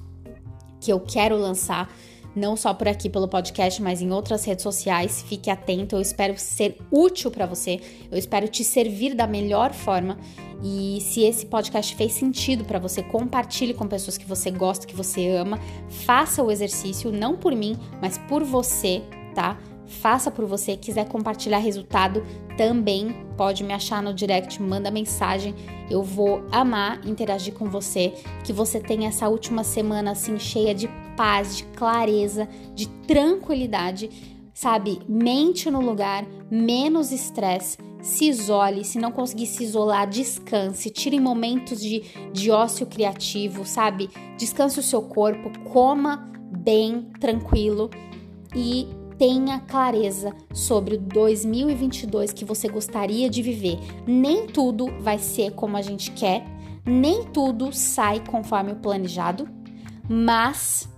que 0.80 0.92
eu 0.92 1.00
quero 1.00 1.36
lançar, 1.36 1.92
não 2.36 2.56
só 2.58 2.74
por 2.74 2.88
aqui 2.88 3.10
pelo 3.10 3.28
podcast, 3.28 3.82
mas 3.82 4.02
em 4.02 4.12
outras 4.12 4.44
redes 4.44 4.64
sociais. 4.64 5.24
Fique 5.28 5.50
atento, 5.50 5.96
eu 5.96 6.02
espero 6.02 6.38
ser 6.38 6.78
útil 6.92 7.32
para 7.32 7.46
você, 7.46 7.80
eu 8.12 8.18
espero 8.18 8.48
te 8.48 8.64
servir 8.64 9.16
da 9.16 9.26
melhor 9.26 9.74
forma. 9.74 10.18
E 10.64 11.00
se 11.02 11.24
esse 11.24 11.46
podcast 11.46 11.96
fez 11.96 12.14
sentido 12.14 12.66
para 12.66 12.80
você, 12.80 13.04
compartilhe 13.04 13.74
com 13.74 13.88
pessoas 13.88 14.18
que 14.18 14.26
você 14.26 14.50
gosta, 14.50 14.88
que 14.88 14.96
você 14.96 15.30
ama. 15.30 15.60
Faça 15.90 16.44
o 16.44 16.52
exercício, 16.52 17.12
não 17.12 17.36
por 17.36 17.54
mim, 17.54 17.78
mas 18.02 18.18
por 18.18 18.44
você, 18.44 19.02
tá? 19.34 19.58
Faça 19.88 20.32
por 20.32 20.46
você. 20.46 20.76
Quiser 20.76 21.08
compartilhar 21.08 21.58
resultado, 21.60 22.24
também 22.58 23.26
pode 23.38 23.64
me 23.64 23.74
achar 23.74 24.02
no 24.02 24.14
direct, 24.14 24.62
manda 24.62 24.92
mensagem. 24.92 25.54
Eu 25.90 26.04
vou 26.04 26.44
amar 26.52 27.06
interagir 27.06 27.54
com 27.54 27.70
você. 27.70 28.14
Que 28.44 28.54
você 28.54 28.80
tenha 28.80 29.10
essa 29.10 29.28
última 29.28 29.64
semana 29.64 30.12
assim 30.12 30.38
cheia 30.40 30.74
de 30.74 30.88
paz, 31.16 31.58
de 31.58 31.64
clareza, 31.64 32.48
de 32.74 32.88
tranquilidade. 32.88 34.10
Sabe, 34.54 35.02
mente 35.06 35.70
no 35.70 35.82
lugar, 35.82 36.26
menos 36.50 37.12
estresse, 37.12 37.78
se 38.02 38.30
isole, 38.30 38.86
se 38.86 38.98
não 38.98 39.12
conseguir 39.12 39.48
se 39.48 39.66
isolar, 39.66 40.08
descanse, 40.08 40.90
tire 40.90 41.20
momentos 41.20 41.82
de, 41.82 42.04
de 42.32 42.52
ócio 42.52 42.86
criativo, 42.86 43.66
sabe? 43.66 44.10
Descanse 44.38 44.80
o 44.80 44.84
seu 44.84 45.02
corpo, 45.02 45.52
coma 45.72 46.32
bem, 46.64 47.10
tranquilo 47.20 47.90
e 48.56 48.88
tenha 49.18 49.60
clareza 49.60 50.34
sobre 50.54 50.96
o 50.96 51.00
2022 51.00 52.34
que 52.34 52.46
você 52.46 52.68
gostaria 52.68 53.30
de 53.30 53.42
viver. 53.42 53.78
Nem 54.06 54.48
tudo 54.48 54.88
vai 55.00 55.18
ser 55.18 55.52
como 55.52 55.78
a 55.78 55.82
gente 55.82 56.12
quer, 56.12 56.46
nem 56.86 57.24
tudo 57.24 57.72
sai 57.74 58.22
conforme 58.26 58.74
o 58.74 58.78
planejado, 58.78 59.48
mas 60.08 60.90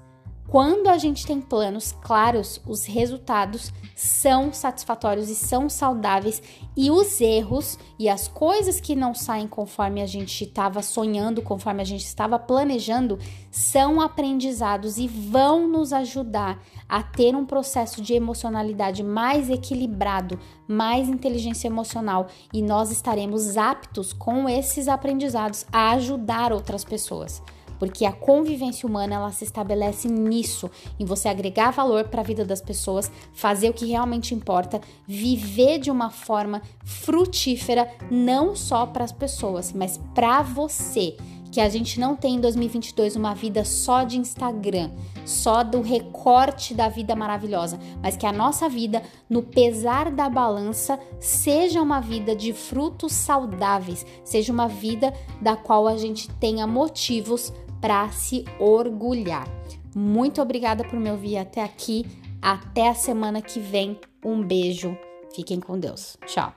quando 0.47 0.87
a 0.87 0.97
gente 0.97 1.27
tem 1.27 1.41
planos 1.41 1.93
claros, 2.01 2.61
os 2.65 2.85
resultados 2.85 3.73
são 3.93 4.53
satisfatórios 4.53 5.29
e 5.29 5.35
são 5.35 5.67
saudáveis, 5.67 6.41
e 6.75 6.89
os 6.89 7.19
erros 7.19 7.77
e 7.99 8.07
as 8.07 8.29
coisas 8.29 8.79
que 8.79 8.95
não 8.95 9.13
saem 9.13 9.45
conforme 9.45 10.01
a 10.01 10.05
gente 10.05 10.45
estava 10.45 10.81
sonhando, 10.81 11.41
conforme 11.41 11.81
a 11.81 11.85
gente 11.85 12.05
estava 12.05 12.39
planejando, 12.39 13.19
são 13.51 13.99
aprendizados 13.99 14.97
e 14.97 15.07
vão 15.07 15.67
nos 15.67 15.91
ajudar 15.91 16.63
a 16.87 17.03
ter 17.03 17.35
um 17.35 17.45
processo 17.45 18.01
de 18.01 18.13
emocionalidade 18.13 19.03
mais 19.03 19.49
equilibrado, 19.49 20.39
mais 20.65 21.09
inteligência 21.09 21.67
emocional, 21.67 22.27
e 22.53 22.61
nós 22.61 22.89
estaremos 22.89 23.57
aptos 23.57 24.13
com 24.13 24.47
esses 24.47 24.87
aprendizados 24.87 25.65
a 25.73 25.91
ajudar 25.91 26.53
outras 26.53 26.85
pessoas 26.85 27.41
porque 27.79 28.05
a 28.05 28.11
convivência 28.11 28.87
humana 28.87 29.15
ela 29.15 29.31
se 29.31 29.43
estabelece 29.43 30.07
nisso, 30.07 30.69
em 30.99 31.05
você 31.05 31.29
agregar 31.29 31.71
valor 31.71 32.05
para 32.05 32.21
a 32.21 32.25
vida 32.25 32.45
das 32.45 32.61
pessoas, 32.61 33.11
fazer 33.33 33.69
o 33.69 33.73
que 33.73 33.85
realmente 33.85 34.33
importa, 34.33 34.81
viver 35.07 35.79
de 35.79 35.91
uma 35.91 36.09
forma 36.09 36.61
frutífera 36.83 37.89
não 38.09 38.55
só 38.55 38.85
para 38.85 39.03
as 39.03 39.11
pessoas, 39.11 39.73
mas 39.73 39.99
para 40.13 40.41
você. 40.41 41.15
Que 41.51 41.61
a 41.61 41.69
gente 41.69 41.99
não 41.99 42.15
tem 42.15 42.35
em 42.35 42.41
2022 42.41 43.15
uma 43.15 43.33
vida 43.33 43.63
só 43.63 44.03
de 44.03 44.19
Instagram, 44.19 44.91
só 45.25 45.63
do 45.63 45.81
recorte 45.81 46.73
da 46.73 46.89
vida 46.89 47.15
maravilhosa, 47.15 47.79
mas 48.01 48.17
que 48.17 48.25
a 48.25 48.33
nossa 48.33 48.67
vida, 48.67 49.01
no 49.29 49.41
pesar 49.41 50.11
da 50.11 50.29
balança, 50.29 50.99
seja 51.19 51.81
uma 51.81 51.99
vida 51.99 52.35
de 52.35 52.53
frutos 52.53 53.13
saudáveis, 53.13 54.05
seja 54.23 54.51
uma 54.51 54.67
vida 54.67 55.13
da 55.41 55.55
qual 55.55 55.87
a 55.87 55.97
gente 55.97 56.29
tenha 56.31 56.67
motivos 56.67 57.53
para 57.81 58.09
se 58.09 58.45
orgulhar. 58.59 59.47
Muito 59.95 60.41
obrigada 60.41 60.83
por 60.83 60.99
me 60.99 61.11
ouvir 61.11 61.37
até 61.37 61.63
aqui. 61.63 62.05
Até 62.41 62.89
a 62.89 62.93
semana 62.93 63.41
que 63.41 63.59
vem. 63.59 63.99
Um 64.23 64.43
beijo. 64.43 64.97
Fiquem 65.33 65.59
com 65.59 65.79
Deus. 65.79 66.17
Tchau. 66.25 66.56